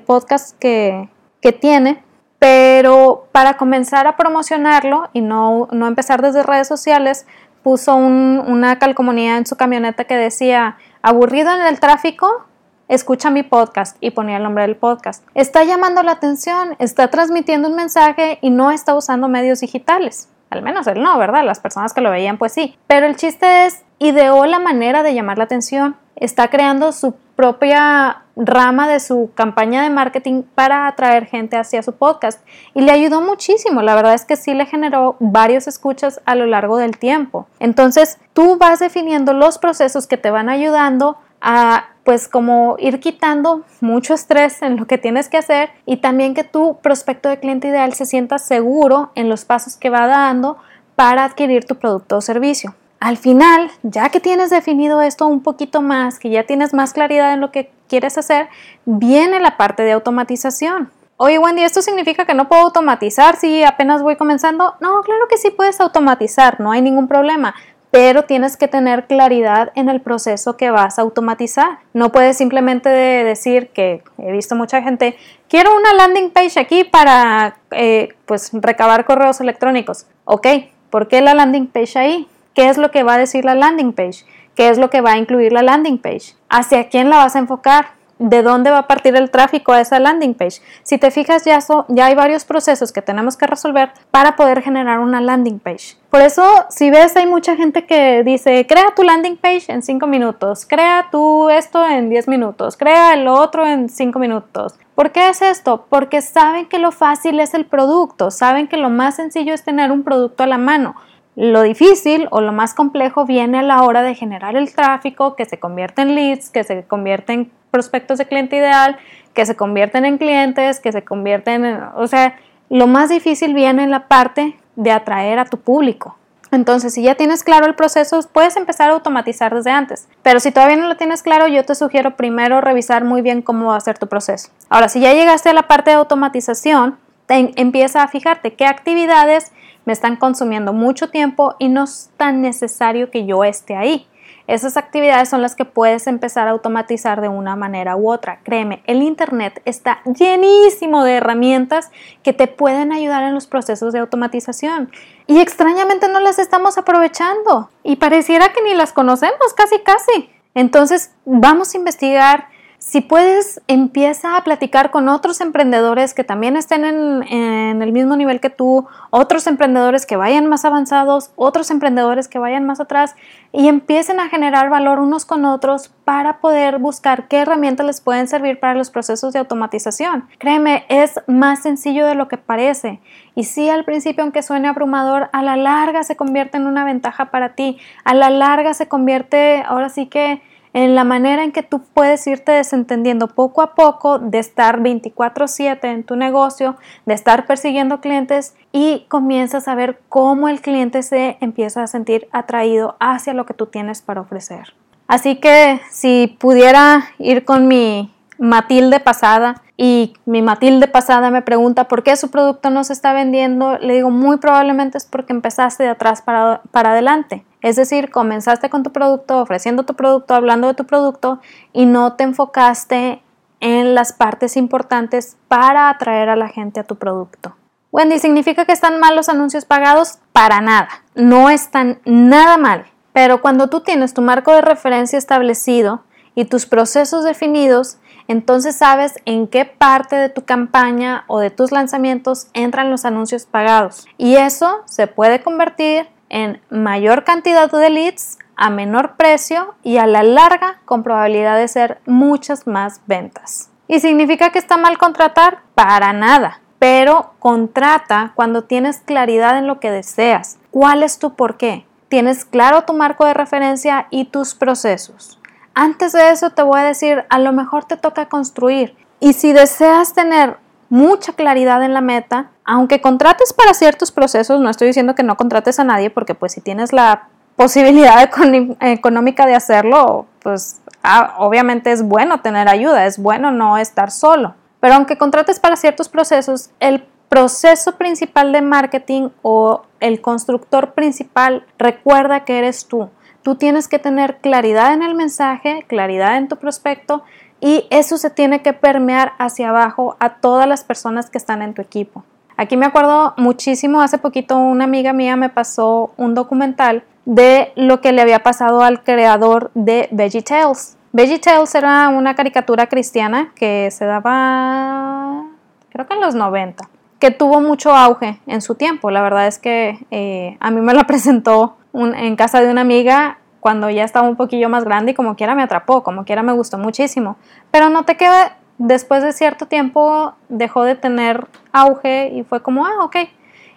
podcast 0.00 0.56
que, 0.58 1.08
que 1.42 1.52
tiene, 1.52 2.02
pero 2.38 3.28
para 3.32 3.58
comenzar 3.58 4.06
a 4.06 4.16
promocionarlo 4.16 5.10
y 5.12 5.20
no, 5.20 5.68
no 5.70 5.86
empezar 5.86 6.22
desde 6.22 6.42
redes 6.42 6.68
sociales, 6.68 7.26
puso 7.62 7.94
una 7.94 8.78
calcomanía 8.78 9.36
en 9.36 9.46
su 9.46 9.56
camioneta 9.56 10.04
que 10.04 10.16
decía, 10.16 10.78
aburrido 11.02 11.52
en 11.52 11.62
el 11.62 11.78
tráfico, 11.78 12.46
escucha 12.88 13.30
mi 13.30 13.42
podcast 13.42 13.96
y 14.00 14.10
ponía 14.10 14.36
el 14.36 14.42
nombre 14.42 14.66
del 14.66 14.76
podcast. 14.76 15.24
Está 15.34 15.64
llamando 15.64 16.02
la 16.02 16.12
atención, 16.12 16.76
está 16.78 17.08
transmitiendo 17.08 17.68
un 17.68 17.76
mensaje 17.76 18.38
y 18.40 18.50
no 18.50 18.70
está 18.70 18.94
usando 18.94 19.28
medios 19.28 19.60
digitales. 19.60 20.28
Al 20.50 20.62
menos 20.62 20.86
él 20.86 21.02
no, 21.02 21.16
¿verdad? 21.18 21.44
Las 21.44 21.60
personas 21.60 21.94
que 21.94 22.02
lo 22.02 22.10
veían, 22.10 22.36
pues 22.36 22.52
sí. 22.52 22.76
Pero 22.86 23.06
el 23.06 23.16
chiste 23.16 23.66
es, 23.66 23.82
ideó 23.98 24.44
la 24.46 24.58
manera 24.58 25.02
de 25.02 25.14
llamar 25.14 25.38
la 25.38 25.44
atención, 25.44 25.96
está 26.16 26.48
creando 26.48 26.92
su 26.92 27.14
propia 27.36 28.22
rama 28.36 28.88
de 28.88 29.00
su 29.00 29.30
campaña 29.34 29.82
de 29.82 29.90
marketing 29.90 30.42
para 30.54 30.86
atraer 30.86 31.26
gente 31.26 31.56
hacia 31.56 31.82
su 31.82 31.92
podcast 31.92 32.40
y 32.74 32.82
le 32.82 32.92
ayudó 32.92 33.20
muchísimo. 33.20 33.82
La 33.82 33.94
verdad 33.94 34.14
es 34.14 34.24
que 34.24 34.36
sí 34.36 34.54
le 34.54 34.66
generó 34.66 35.16
varios 35.20 35.66
escuchas 35.66 36.20
a 36.24 36.34
lo 36.34 36.46
largo 36.46 36.78
del 36.78 36.96
tiempo. 36.98 37.46
Entonces, 37.58 38.18
tú 38.32 38.56
vas 38.56 38.78
definiendo 38.78 39.32
los 39.32 39.58
procesos 39.58 40.06
que 40.06 40.16
te 40.16 40.30
van 40.30 40.48
ayudando 40.48 41.18
a 41.40 41.88
pues 42.04 42.26
como 42.26 42.76
ir 42.78 42.98
quitando 42.98 43.62
mucho 43.80 44.14
estrés 44.14 44.60
en 44.62 44.76
lo 44.76 44.86
que 44.86 44.98
tienes 44.98 45.28
que 45.28 45.38
hacer 45.38 45.70
y 45.86 45.98
también 45.98 46.34
que 46.34 46.42
tu 46.42 46.78
prospecto 46.78 47.28
de 47.28 47.38
cliente 47.38 47.68
ideal 47.68 47.92
se 47.92 48.06
sienta 48.06 48.38
seguro 48.38 49.12
en 49.14 49.28
los 49.28 49.44
pasos 49.44 49.76
que 49.76 49.90
va 49.90 50.06
dando 50.06 50.56
para 50.96 51.24
adquirir 51.24 51.64
tu 51.64 51.76
producto 51.76 52.16
o 52.16 52.20
servicio. 52.20 52.74
Al 53.02 53.16
final, 53.16 53.68
ya 53.82 54.10
que 54.10 54.20
tienes 54.20 54.50
definido 54.50 55.02
esto 55.02 55.26
un 55.26 55.42
poquito 55.42 55.82
más, 55.82 56.20
que 56.20 56.30
ya 56.30 56.44
tienes 56.44 56.72
más 56.72 56.92
claridad 56.92 57.32
en 57.32 57.40
lo 57.40 57.50
que 57.50 57.68
quieres 57.88 58.16
hacer, 58.16 58.48
viene 58.84 59.40
la 59.40 59.56
parte 59.56 59.82
de 59.82 59.90
automatización. 59.90 60.88
Oye, 61.16 61.40
Wendy, 61.40 61.64
¿esto 61.64 61.82
significa 61.82 62.26
que 62.26 62.34
no 62.34 62.46
puedo 62.48 62.62
automatizar 62.62 63.34
si 63.34 63.64
apenas 63.64 64.04
voy 64.04 64.14
comenzando? 64.14 64.76
No, 64.78 65.02
claro 65.02 65.26
que 65.28 65.36
sí 65.36 65.50
puedes 65.50 65.80
automatizar, 65.80 66.60
no 66.60 66.70
hay 66.70 66.80
ningún 66.80 67.08
problema 67.08 67.56
pero 67.90 68.22
tienes 68.22 68.56
que 68.56 68.68
tener 68.68 69.06
claridad 69.06 69.70
en 69.74 69.90
el 69.90 70.00
proceso 70.00 70.56
que 70.56 70.70
vas 70.70 70.98
a 70.98 71.02
automatizar. 71.02 71.80
No 71.92 72.10
puedes 72.10 72.38
simplemente 72.38 72.88
decir 72.88 73.68
que 73.68 74.02
he 74.16 74.32
visto 74.32 74.54
mucha 74.54 74.80
gente, 74.80 75.14
quiero 75.46 75.76
una 75.76 75.92
landing 75.92 76.30
page 76.30 76.58
aquí 76.58 76.84
para 76.84 77.58
eh, 77.70 78.14
pues 78.24 78.48
recabar 78.54 79.04
correos 79.04 79.42
electrónicos. 79.42 80.06
Ok, 80.24 80.46
¿por 80.88 81.06
qué 81.06 81.20
la 81.20 81.34
landing 81.34 81.66
page 81.66 81.98
ahí? 81.98 82.28
¿Qué 82.54 82.68
es 82.68 82.78
lo 82.78 82.90
que 82.90 83.02
va 83.02 83.14
a 83.14 83.18
decir 83.18 83.44
la 83.44 83.54
landing 83.54 83.92
page? 83.92 84.24
¿Qué 84.54 84.68
es 84.68 84.78
lo 84.78 84.90
que 84.90 85.00
va 85.00 85.12
a 85.12 85.18
incluir 85.18 85.52
la 85.52 85.62
landing 85.62 85.98
page? 85.98 86.34
¿Hacia 86.48 86.88
quién 86.88 87.10
la 87.10 87.16
vas 87.16 87.36
a 87.36 87.38
enfocar? 87.38 88.02
de 88.22 88.42
dónde 88.42 88.70
va 88.70 88.78
a 88.78 88.86
partir 88.86 89.16
el 89.16 89.30
tráfico 89.30 89.72
a 89.72 89.80
esa 89.80 89.98
landing 89.98 90.34
page. 90.34 90.62
Si 90.84 90.96
te 90.96 91.10
fijas, 91.10 91.44
ya, 91.44 91.58
ya 91.88 92.06
hay 92.06 92.14
varios 92.14 92.44
procesos 92.44 92.92
que 92.92 93.02
tenemos 93.02 93.36
que 93.36 93.46
resolver 93.46 93.90
para 94.10 94.36
poder 94.36 94.62
generar 94.62 95.00
una 95.00 95.20
landing 95.20 95.58
page. 95.58 95.96
Por 96.08 96.20
eso, 96.20 96.44
si 96.68 96.90
ves, 96.90 97.16
hay 97.16 97.26
mucha 97.26 97.56
gente 97.56 97.84
que 97.84 98.22
dice, 98.22 98.64
crea 98.66 98.94
tu 98.94 99.02
landing 99.02 99.36
page 99.36 99.72
en 99.72 99.82
5 99.82 100.06
minutos, 100.06 100.66
crea 100.66 101.08
tú 101.10 101.50
esto 101.50 101.84
en 101.86 102.10
10 102.10 102.28
minutos, 102.28 102.76
crea 102.76 103.14
el 103.14 103.26
otro 103.26 103.66
en 103.66 103.88
5 103.88 104.18
minutos. 104.18 104.74
¿Por 104.94 105.10
qué 105.10 105.28
es 105.28 105.42
esto? 105.42 105.86
Porque 105.88 106.20
saben 106.22 106.66
que 106.66 106.78
lo 106.78 106.92
fácil 106.92 107.40
es 107.40 107.54
el 107.54 107.64
producto, 107.64 108.30
saben 108.30 108.68
que 108.68 108.76
lo 108.76 108.90
más 108.90 109.16
sencillo 109.16 109.52
es 109.52 109.64
tener 109.64 109.90
un 109.90 110.04
producto 110.04 110.44
a 110.44 110.46
la 110.46 110.58
mano. 110.58 110.94
Lo 111.34 111.62
difícil 111.62 112.28
o 112.30 112.40
lo 112.40 112.52
más 112.52 112.74
complejo 112.74 113.24
viene 113.24 113.58
a 113.58 113.62
la 113.62 113.82
hora 113.82 114.02
de 114.02 114.14
generar 114.14 114.54
el 114.56 114.74
tráfico 114.74 115.34
que 115.34 115.46
se 115.46 115.58
convierte 115.58 116.02
en 116.02 116.14
leads, 116.14 116.50
que 116.50 116.62
se 116.62 116.84
convierte 116.84 117.32
en 117.32 117.52
prospectos 117.70 118.18
de 118.18 118.26
cliente 118.26 118.56
ideal, 118.56 118.98
que 119.32 119.46
se 119.46 119.56
convierten 119.56 120.04
en 120.04 120.18
clientes, 120.18 120.78
que 120.80 120.92
se 120.92 121.02
convierten 121.02 121.64
en... 121.64 121.80
O 121.96 122.06
sea, 122.06 122.36
lo 122.68 122.86
más 122.86 123.08
difícil 123.08 123.54
viene 123.54 123.82
en 123.82 123.90
la 123.90 124.08
parte 124.08 124.56
de 124.76 124.90
atraer 124.90 125.38
a 125.38 125.46
tu 125.46 125.58
público. 125.58 126.16
Entonces, 126.50 126.92
si 126.92 127.02
ya 127.02 127.14
tienes 127.14 127.44
claro 127.44 127.64
el 127.64 127.74
proceso, 127.74 128.20
puedes 128.30 128.58
empezar 128.58 128.90
a 128.90 128.92
automatizar 128.92 129.54
desde 129.54 129.70
antes. 129.70 130.06
Pero 130.22 130.38
si 130.38 130.52
todavía 130.52 130.76
no 130.76 130.86
lo 130.86 130.98
tienes 130.98 131.22
claro, 131.22 131.48
yo 131.48 131.64
te 131.64 131.74
sugiero 131.74 132.14
primero 132.14 132.60
revisar 132.60 133.04
muy 133.04 133.22
bien 133.22 133.40
cómo 133.40 133.68
va 133.68 133.76
a 133.76 133.80
ser 133.80 133.98
tu 133.98 134.06
proceso. 134.06 134.50
Ahora, 134.68 134.90
si 134.90 135.00
ya 135.00 135.14
llegaste 135.14 135.48
a 135.48 135.54
la 135.54 135.66
parte 135.66 135.90
de 135.90 135.96
automatización, 135.96 136.98
empieza 137.28 138.02
a 138.02 138.08
fijarte 138.08 138.52
qué 138.52 138.66
actividades 138.66 139.50
me 139.84 139.92
están 139.92 140.16
consumiendo 140.16 140.72
mucho 140.72 141.10
tiempo 141.10 141.54
y 141.58 141.68
no 141.68 141.84
es 141.84 142.10
tan 142.16 142.42
necesario 142.42 143.10
que 143.10 143.26
yo 143.26 143.44
esté 143.44 143.76
ahí. 143.76 144.06
Esas 144.48 144.76
actividades 144.76 145.28
son 145.28 145.40
las 145.40 145.54
que 145.54 145.64
puedes 145.64 146.06
empezar 146.06 146.48
a 146.48 146.50
automatizar 146.50 147.20
de 147.20 147.28
una 147.28 147.54
manera 147.54 147.96
u 147.96 148.10
otra. 148.10 148.40
Créeme, 148.42 148.82
el 148.86 149.02
Internet 149.02 149.62
está 149.64 150.02
llenísimo 150.04 151.04
de 151.04 151.14
herramientas 151.14 151.90
que 152.22 152.32
te 152.32 152.48
pueden 152.48 152.92
ayudar 152.92 153.22
en 153.22 153.34
los 153.34 153.46
procesos 153.46 153.92
de 153.92 154.00
automatización. 154.00 154.90
Y 155.26 155.40
extrañamente 155.40 156.08
no 156.08 156.18
las 156.18 156.38
estamos 156.38 156.76
aprovechando. 156.76 157.70
Y 157.84 157.96
pareciera 157.96 158.52
que 158.52 158.62
ni 158.62 158.74
las 158.74 158.92
conocemos, 158.92 159.54
casi 159.56 159.78
casi. 159.78 160.30
Entonces, 160.54 161.12
vamos 161.24 161.72
a 161.72 161.78
investigar 161.78 162.48
si 162.84 163.00
puedes, 163.00 163.62
empieza 163.68 164.36
a 164.36 164.42
platicar 164.42 164.90
con 164.90 165.08
otros 165.08 165.40
emprendedores 165.40 166.14
que 166.14 166.24
también 166.24 166.56
estén 166.56 166.84
en, 166.84 167.80
el 167.80 167.92
mismo 167.92 168.16
nivel 168.16 168.40
que 168.40 168.50
tú, 168.50 168.86
otros 169.10 169.46
emprendedores 169.46 170.04
que 170.04 170.16
vayan 170.16 170.46
más 170.46 170.64
avanzados, 170.64 171.30
otros 171.36 171.70
emprendedores 171.70 172.26
que 172.26 172.40
vayan 172.40 172.66
más 172.66 172.80
atrás 172.80 173.14
y 173.52 173.68
empiecen 173.68 174.18
a 174.18 174.28
generar 174.28 174.68
valor 174.68 174.98
unos 174.98 175.24
con 175.24 175.44
otros 175.44 175.92
para 176.04 176.40
poder 176.40 176.80
buscar 176.80 177.28
qué 177.28 177.38
herramientas 177.38 177.86
les 177.86 178.00
pueden 178.00 178.26
servir 178.26 178.58
para 178.58 178.74
los 178.74 178.90
procesos 178.90 179.32
de 179.32 179.38
automatización. 179.38 180.28
Créeme, 180.38 180.84
es 180.88 181.20
más 181.28 181.62
sencillo 181.62 182.06
de 182.06 182.16
lo 182.16 182.26
que 182.26 182.36
parece. 182.36 183.00
Y 183.36 183.44
sí, 183.44 183.70
al 183.70 183.84
principio, 183.84 184.24
aunque 184.24 184.42
suene 184.42 184.68
abrumador, 184.68 185.30
a 185.32 185.42
la 185.42 185.56
larga 185.56 186.02
se 186.02 186.16
convierte 186.16 186.56
en 186.58 186.66
una 186.66 186.84
ventaja 186.84 187.30
para 187.30 187.54
ti. 187.54 187.78
A 188.04 188.12
la 188.12 188.28
larga 188.28 188.74
se 188.74 188.88
convierte, 188.88 189.62
ahora 189.66 189.88
sí 189.88 190.06
que 190.06 190.42
en 190.74 190.94
la 190.94 191.04
manera 191.04 191.44
en 191.44 191.52
que 191.52 191.62
tú 191.62 191.82
puedes 191.94 192.26
irte 192.26 192.52
desentendiendo 192.52 193.28
poco 193.28 193.62
a 193.62 193.74
poco 193.74 194.18
de 194.18 194.38
estar 194.38 194.80
24/7 194.80 195.90
en 195.90 196.04
tu 196.04 196.16
negocio, 196.16 196.76
de 197.06 197.14
estar 197.14 197.46
persiguiendo 197.46 198.00
clientes 198.00 198.54
y 198.72 199.04
comienzas 199.08 199.68
a 199.68 199.74
ver 199.74 200.00
cómo 200.08 200.48
el 200.48 200.60
cliente 200.60 201.02
se 201.02 201.36
empieza 201.40 201.82
a 201.82 201.86
sentir 201.86 202.28
atraído 202.32 202.96
hacia 203.00 203.34
lo 203.34 203.46
que 203.46 203.54
tú 203.54 203.66
tienes 203.66 204.02
para 204.02 204.20
ofrecer. 204.20 204.74
Así 205.06 205.36
que 205.36 205.80
si 205.90 206.36
pudiera 206.40 207.04
ir 207.18 207.44
con 207.44 207.68
mi 207.68 208.14
Matilde 208.38 208.98
pasada 208.98 209.62
y 209.76 210.14
mi 210.24 210.42
Matilde 210.42 210.88
pasada 210.88 211.30
me 211.30 211.42
pregunta 211.42 211.86
por 211.86 212.02
qué 212.02 212.16
su 212.16 212.30
producto 212.30 212.70
no 212.70 212.82
se 212.82 212.92
está 212.92 213.12
vendiendo, 213.12 213.78
le 213.78 213.94
digo 213.94 214.10
muy 214.10 214.38
probablemente 214.38 214.98
es 214.98 215.04
porque 215.04 215.32
empezaste 215.32 215.82
de 215.82 215.90
atrás 215.90 216.22
para, 216.22 216.62
para 216.70 216.92
adelante. 216.92 217.44
Es 217.62 217.76
decir, 217.76 218.10
comenzaste 218.10 218.68
con 218.68 218.82
tu 218.82 218.92
producto, 218.92 219.38
ofreciendo 219.38 219.84
tu 219.84 219.94
producto, 219.94 220.34
hablando 220.34 220.66
de 220.66 220.74
tu 220.74 220.84
producto 220.84 221.40
y 221.72 221.86
no 221.86 222.14
te 222.14 222.24
enfocaste 222.24 223.22
en 223.60 223.94
las 223.94 224.12
partes 224.12 224.56
importantes 224.56 225.36
para 225.46 225.88
atraer 225.88 226.28
a 226.28 226.36
la 226.36 226.48
gente 226.48 226.80
a 226.80 226.84
tu 226.84 226.96
producto. 226.96 227.54
Wendy, 227.92 228.18
¿significa 228.18 228.64
que 228.64 228.72
están 228.72 228.98
mal 228.98 229.14
los 229.14 229.28
anuncios 229.28 229.64
pagados? 229.64 230.18
Para 230.32 230.60
nada, 230.60 230.88
no 231.14 231.50
están 231.50 232.00
nada 232.04 232.56
mal. 232.56 232.86
Pero 233.12 233.40
cuando 233.40 233.68
tú 233.68 233.80
tienes 233.80 234.14
tu 234.14 234.22
marco 234.22 234.52
de 234.52 234.62
referencia 234.62 235.18
establecido 235.18 236.02
y 236.34 236.46
tus 236.46 236.66
procesos 236.66 237.22
definidos, 237.22 237.98
entonces 238.28 238.76
sabes 238.76 239.14
en 239.26 239.46
qué 239.46 239.64
parte 239.66 240.16
de 240.16 240.30
tu 240.30 240.44
campaña 240.44 241.24
o 241.26 241.38
de 241.38 241.50
tus 241.50 241.70
lanzamientos 241.70 242.48
entran 242.54 242.90
los 242.90 243.04
anuncios 243.04 243.44
pagados. 243.44 244.06
Y 244.16 244.36
eso 244.36 244.82
se 244.86 245.06
puede 245.06 245.42
convertir 245.42 246.08
en 246.32 246.60
mayor 246.70 247.22
cantidad 247.22 247.70
de 247.70 247.90
leads 247.90 248.38
a 248.56 248.70
menor 248.70 249.16
precio 249.16 249.74
y 249.84 249.98
a 249.98 250.06
la 250.06 250.24
larga 250.24 250.80
con 250.84 251.04
probabilidad 251.04 251.56
de 251.56 251.68
ser 251.68 252.00
muchas 252.06 252.66
más 252.66 253.02
ventas. 253.06 253.70
¿Y 253.86 254.00
significa 254.00 254.50
que 254.50 254.58
está 254.58 254.76
mal 254.76 254.98
contratar? 254.98 255.60
Para 255.74 256.12
nada. 256.12 256.60
Pero 256.78 257.34
contrata 257.38 258.32
cuando 258.34 258.64
tienes 258.64 258.98
claridad 258.98 259.58
en 259.58 259.66
lo 259.66 259.78
que 259.78 259.90
deseas. 259.90 260.58
¿Cuál 260.70 261.02
es 261.02 261.18
tu 261.18 261.34
por 261.34 261.56
qué? 261.56 261.86
Tienes 262.08 262.44
claro 262.44 262.84
tu 262.84 262.94
marco 262.94 263.26
de 263.26 263.34
referencia 263.34 264.06
y 264.10 264.24
tus 264.24 264.54
procesos. 264.54 265.38
Antes 265.74 266.12
de 266.12 266.30
eso 266.30 266.50
te 266.50 266.62
voy 266.62 266.80
a 266.80 266.84
decir, 266.84 267.24
a 267.28 267.38
lo 267.38 267.52
mejor 267.52 267.84
te 267.84 267.96
toca 267.96 268.28
construir. 268.28 268.96
Y 269.20 269.34
si 269.34 269.52
deseas 269.52 270.14
tener 270.14 270.56
mucha 270.92 271.32
claridad 271.32 271.82
en 271.82 271.94
la 271.94 272.02
meta, 272.02 272.50
aunque 272.66 273.00
contrates 273.00 273.54
para 273.54 273.72
ciertos 273.72 274.12
procesos, 274.12 274.60
no 274.60 274.68
estoy 274.68 274.88
diciendo 274.88 275.14
que 275.14 275.22
no 275.22 275.38
contrates 275.38 275.80
a 275.80 275.84
nadie, 275.84 276.10
porque 276.10 276.34
pues 276.34 276.52
si 276.52 276.60
tienes 276.60 276.92
la 276.92 277.28
posibilidad 277.56 278.22
económica 278.80 279.46
de 279.46 279.54
hacerlo, 279.54 280.26
pues 280.42 280.82
ah, 281.02 281.36
obviamente 281.38 281.92
es 281.92 282.02
bueno 282.02 282.42
tener 282.42 282.68
ayuda, 282.68 283.06
es 283.06 283.18
bueno 283.18 283.50
no 283.50 283.78
estar 283.78 284.10
solo. 284.10 284.54
Pero 284.80 284.96
aunque 284.96 285.16
contrates 285.16 285.60
para 285.60 285.76
ciertos 285.76 286.10
procesos, 286.10 286.68
el 286.78 287.06
proceso 287.30 287.96
principal 287.96 288.52
de 288.52 288.60
marketing 288.60 289.30
o 289.40 289.86
el 289.98 290.20
constructor 290.20 290.92
principal 290.92 291.64
recuerda 291.78 292.44
que 292.44 292.58
eres 292.58 292.84
tú. 292.86 293.08
Tú 293.42 293.54
tienes 293.54 293.88
que 293.88 293.98
tener 293.98 294.36
claridad 294.36 294.92
en 294.92 295.02
el 295.02 295.14
mensaje, 295.14 295.86
claridad 295.88 296.36
en 296.36 296.48
tu 296.48 296.56
prospecto 296.56 297.24
y 297.62 297.86
eso 297.90 298.18
se 298.18 298.28
tiene 298.28 298.60
que 298.60 298.72
permear 298.72 299.34
hacia 299.38 299.70
abajo 299.70 300.16
a 300.18 300.34
todas 300.40 300.68
las 300.68 300.82
personas 300.82 301.30
que 301.30 301.38
están 301.38 301.62
en 301.62 301.74
tu 301.74 301.80
equipo. 301.80 302.24
Aquí 302.56 302.76
me 302.76 302.86
acuerdo 302.86 303.34
muchísimo, 303.36 304.02
hace 304.02 304.18
poquito 304.18 304.58
una 304.58 304.84
amiga 304.84 305.12
mía 305.12 305.36
me 305.36 305.48
pasó 305.48 306.10
un 306.16 306.34
documental 306.34 307.04
de 307.24 307.72
lo 307.76 308.00
que 308.00 308.12
le 308.12 308.20
había 308.20 308.40
pasado 308.40 308.82
al 308.82 309.04
creador 309.04 309.70
de 309.74 310.08
VeggieTales. 310.10 310.98
VeggieTales 311.12 311.72
era 311.76 312.08
una 312.08 312.34
caricatura 312.34 312.88
cristiana 312.88 313.52
que 313.54 313.90
se 313.92 314.06
daba, 314.06 315.46
creo 315.90 316.06
que 316.08 316.14
en 316.14 316.20
los 316.20 316.34
90, 316.34 316.88
que 317.20 317.30
tuvo 317.30 317.60
mucho 317.60 317.94
auge 317.94 318.40
en 318.48 318.60
su 318.60 318.74
tiempo. 318.74 319.12
La 319.12 319.22
verdad 319.22 319.46
es 319.46 319.60
que 319.60 320.04
eh, 320.10 320.56
a 320.58 320.72
mí 320.72 320.80
me 320.80 320.94
la 320.94 321.04
presentó 321.06 321.76
en 321.94 322.34
casa 322.34 322.60
de 322.60 322.72
una 322.72 322.80
amiga 322.80 323.38
cuando 323.62 323.88
ya 323.88 324.02
estaba 324.02 324.28
un 324.28 324.34
poquillo 324.34 324.68
más 324.68 324.82
grande 324.82 325.12
y 325.12 325.14
como 325.14 325.36
quiera 325.36 325.54
me 325.54 325.62
atrapó, 325.62 326.02
como 326.02 326.24
quiera 326.24 326.42
me 326.42 326.52
gustó 326.52 326.78
muchísimo. 326.78 327.36
Pero 327.70 327.90
no 327.90 328.04
te 328.04 328.16
queda, 328.16 328.56
después 328.78 329.22
de 329.22 329.32
cierto 329.32 329.66
tiempo 329.66 330.34
dejó 330.48 330.82
de 330.82 330.96
tener 330.96 331.46
auge 331.70 332.32
y 332.34 332.42
fue 332.42 332.60
como, 332.60 332.84
ah, 332.84 333.04
ok. 333.04 333.18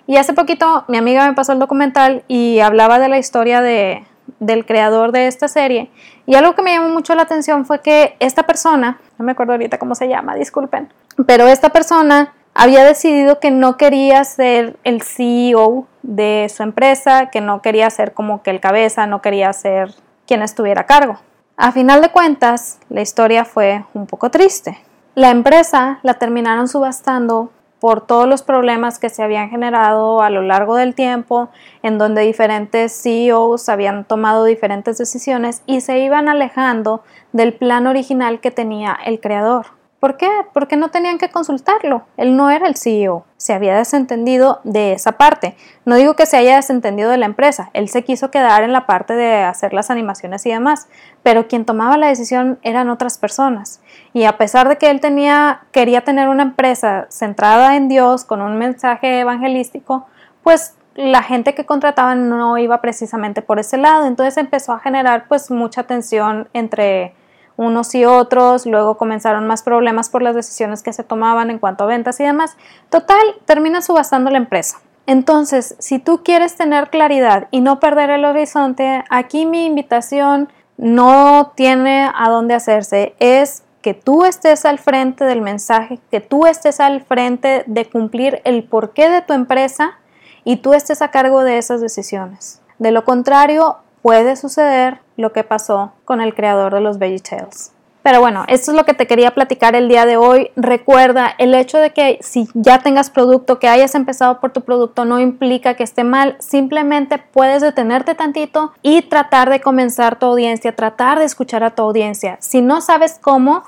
Y 0.08 0.18
hace 0.18 0.34
poquito 0.34 0.86
mi 0.88 0.98
amiga 0.98 1.28
me 1.28 1.36
pasó 1.36 1.54
el 1.54 1.60
documental 1.60 2.24
y 2.28 2.62
hablaba 2.62 2.98
de 2.98 3.10
la 3.10 3.20
historia 3.20 3.62
de, 3.62 4.04
del 4.40 4.66
creador 4.66 5.12
de 5.12 5.28
esta 5.28 5.48
serie. 5.48 5.92
Y 6.26 6.34
algo 6.34 6.56
que 6.56 6.64
me 6.64 6.74
llamó 6.74 6.90
mucho 6.90 7.14
la 7.14 7.22
atención 7.22 7.64
fue 7.68 7.82
que 7.82 8.16
esta 8.20 8.42
persona, 8.42 9.00
no 9.20 9.26
me 9.26 9.34
acuerdo 9.34 9.54
ahorita 9.54 9.78
cómo 9.78 9.94
se 9.94 10.08
llama, 10.08 10.34
disculpen, 10.34 10.92
pero 11.28 11.46
esta 11.46 11.70
persona 11.70 12.34
había 12.56 12.84
decidido 12.84 13.40
que 13.40 13.52
no 13.52 13.78
quería 13.78 14.24
ser 14.24 14.78
el 14.84 15.04
CEO 15.04 15.86
de 16.06 16.48
su 16.54 16.64
empresa, 16.64 17.30
que 17.32 17.42
no 17.42 17.62
quería 17.62 17.90
ser 17.90 18.14
como 18.14 18.44
que 18.44 18.52
el 18.52 18.60
cabeza, 18.60 19.08
no 19.08 19.22
quería 19.22 19.52
ser 19.54 19.94
quien 20.28 20.42
estuviera 20.42 20.82
a 20.82 20.86
cargo. 20.86 21.20
A 21.58 21.72
final 21.72 22.02
de 22.02 22.10
cuentas, 22.10 22.80
la 22.90 23.02
historia 23.02 23.46
fue 23.46 23.86
un 23.94 24.06
poco 24.06 24.30
triste. 24.30 24.78
La 25.16 25.32
empresa 25.32 26.00
la 26.04 26.16
terminaron 26.16 26.68
subastando 26.68 27.52
por 27.80 28.06
todos 28.06 28.28
los 28.28 28.42
problemas 28.42 29.00
que 29.00 29.10
se 29.10 29.24
habían 29.24 29.50
generado 29.50 30.22
a 30.22 30.30
lo 30.30 30.42
largo 30.42 30.76
del 30.76 30.96
tiempo, 30.96 31.50
en 31.84 31.98
donde 31.98 32.22
diferentes 32.22 33.02
CEOs 33.02 33.70
habían 33.70 34.06
tomado 34.06 34.44
diferentes 34.46 34.98
decisiones 34.98 35.62
y 35.66 35.82
se 35.82 36.00
iban 36.00 36.28
alejando 36.28 37.04
del 37.32 37.54
plan 37.54 37.88
original 37.88 38.40
que 38.40 38.52
tenía 38.52 38.98
el 39.06 39.20
creador. 39.20 39.68
¿Por 40.06 40.18
qué? 40.18 40.30
Porque 40.54 40.78
no 40.78 40.90
tenían 40.90 41.18
que 41.18 41.32
consultarlo. 41.32 42.04
Él 42.16 42.38
no 42.38 42.52
era 42.52 42.68
el 42.68 42.76
CEO. 42.76 43.26
Se 43.38 43.54
había 43.54 43.76
desentendido 43.76 44.62
de 44.64 44.94
esa 44.94 45.14
parte. 45.14 45.58
No 45.84 45.96
digo 45.96 46.14
que 46.14 46.28
se 46.28 46.38
haya 46.38 46.58
desentendido 46.58 47.10
de 47.10 47.18
la 47.18 47.26
empresa. 47.26 47.72
Él 47.74 47.90
se 47.90 48.04
quiso 48.04 48.30
quedar 48.30 48.62
en 48.62 48.72
la 48.72 48.86
parte 48.86 49.16
de 49.16 49.38
hacer 49.38 49.74
las 49.74 49.90
animaciones 49.90 50.46
y 50.46 50.52
demás. 50.52 50.90
Pero 51.24 51.48
quien 51.48 51.66
tomaba 51.66 51.98
la 51.98 52.06
decisión 52.06 52.60
eran 52.62 52.92
otras 52.92 53.18
personas. 53.18 53.82
Y 54.14 54.26
a 54.26 54.38
pesar 54.38 54.70
de 54.70 54.78
que 54.78 54.92
él 54.92 55.00
tenía, 55.00 55.62
quería 55.72 56.02
tener 56.02 56.30
una 56.30 56.44
empresa 56.44 57.08
centrada 57.10 57.76
en 57.76 57.88
Dios, 57.88 58.26
con 58.26 58.44
un 58.44 58.60
mensaje 58.60 59.22
evangelístico, 59.22 60.06
pues 60.44 60.76
la 60.94 61.24
gente 61.24 61.56
que 61.56 61.66
contrataban 61.66 62.30
no 62.30 62.60
iba 62.60 62.80
precisamente 62.80 63.42
por 63.42 63.58
ese 63.58 63.78
lado. 63.78 64.06
Entonces 64.06 64.38
empezó 64.38 64.72
a 64.74 64.80
generar 64.80 65.28
pues 65.28 65.50
mucha 65.50 65.82
tensión 65.82 66.48
entre 66.54 67.16
unos 67.58 67.94
y 67.96 68.06
otros, 68.06 68.66
luego 68.66 68.98
comenzaron 68.98 69.48
más 69.48 69.64
problemas 69.64 70.10
por 70.10 70.22
las 70.22 70.36
decisiones 70.36 70.84
que 70.84 70.94
se 70.94 71.04
tomaban 71.04 71.50
en 71.50 71.60
cuanto 71.60 71.84
a 71.84 71.88
ventas 71.88 72.20
y 72.20 72.24
demás. 72.24 72.58
Total, 72.90 73.24
termina 73.46 73.82
subastando 73.82 74.30
la 74.30 74.38
empresa. 74.38 74.80
Entonces, 75.08 75.76
si 75.80 76.00
tú 76.00 76.24
quieres 76.24 76.56
tener 76.56 76.90
claridad 76.90 77.48
y 77.52 77.62
no 77.62 77.80
perder 77.80 78.10
el 78.10 78.26
horizonte, 78.26 79.04
aquí 79.10 79.46
mi 79.46 79.66
invitación 79.66 80.50
no 80.78 81.54
tiene 81.56 82.10
a 82.14 82.30
dónde 82.30 82.56
hacerse, 82.56 83.16
es 83.20 83.64
que 83.82 83.94
tú 83.94 84.26
estés 84.26 84.66
al 84.66 84.80
frente 84.80 85.26
del 85.26 85.42
mensaje, 85.42 86.00
que 86.10 86.20
tú 86.20 86.48
estés 86.48 86.80
al 86.80 87.04
frente 87.04 87.64
de 87.68 87.86
cumplir 87.88 88.42
el 88.44 88.64
porqué 88.64 89.10
de 89.10 89.22
tu 89.22 89.34
empresa 89.34 90.00
y 90.44 90.58
tú 90.58 90.74
estés 90.74 91.04
a 91.04 91.12
cargo 91.12 91.44
de 91.44 91.60
esas 91.60 91.82
decisiones. 91.82 92.62
De 92.80 92.92
lo 92.92 93.06
contrario, 93.06 93.78
puede 94.02 94.36
suceder 94.36 95.05
lo 95.18 95.34
que 95.34 95.44
pasó 95.44 95.94
con 96.06 96.22
el 96.22 96.34
creador 96.34 96.74
de 96.74 96.82
los 96.82 97.00
VeggieTales. 97.00 97.76
Pero 98.06 98.20
bueno, 98.20 98.46
esto 98.48 98.70
es 98.70 98.78
lo 98.78 98.86
que 98.86 98.94
te 98.94 99.08
quería 99.08 99.34
platicar 99.34 99.76
el 99.76 99.88
día 99.88 100.06
de 100.06 100.16
hoy. 100.16 100.52
Recuerda, 100.56 101.34
el 101.40 101.56
hecho 101.56 101.80
de 101.80 101.90
que 101.90 102.20
si 102.22 102.48
ya 102.54 102.78
tengas 102.78 103.10
producto, 103.10 103.58
que 103.58 103.68
hayas 103.68 103.96
empezado 103.96 104.40
por 104.40 104.52
tu 104.52 104.62
producto, 104.62 105.06
no 105.06 105.20
implica 105.20 105.74
que 105.74 105.82
esté 105.82 106.04
mal. 106.04 106.36
Simplemente 106.38 107.18
puedes 107.18 107.64
detenerte 107.64 108.14
tantito 108.14 108.74
y 108.84 109.02
tratar 109.02 109.50
de 109.50 109.60
comenzar 109.60 110.20
tu 110.20 110.28
audiencia, 110.28 110.76
tratar 110.76 111.18
de 111.18 111.26
escuchar 111.26 111.64
a 111.64 111.72
tu 111.72 111.82
audiencia. 111.82 112.38
Si 112.42 112.62
no 112.62 112.80
sabes 112.80 113.18
cómo, 113.20 113.64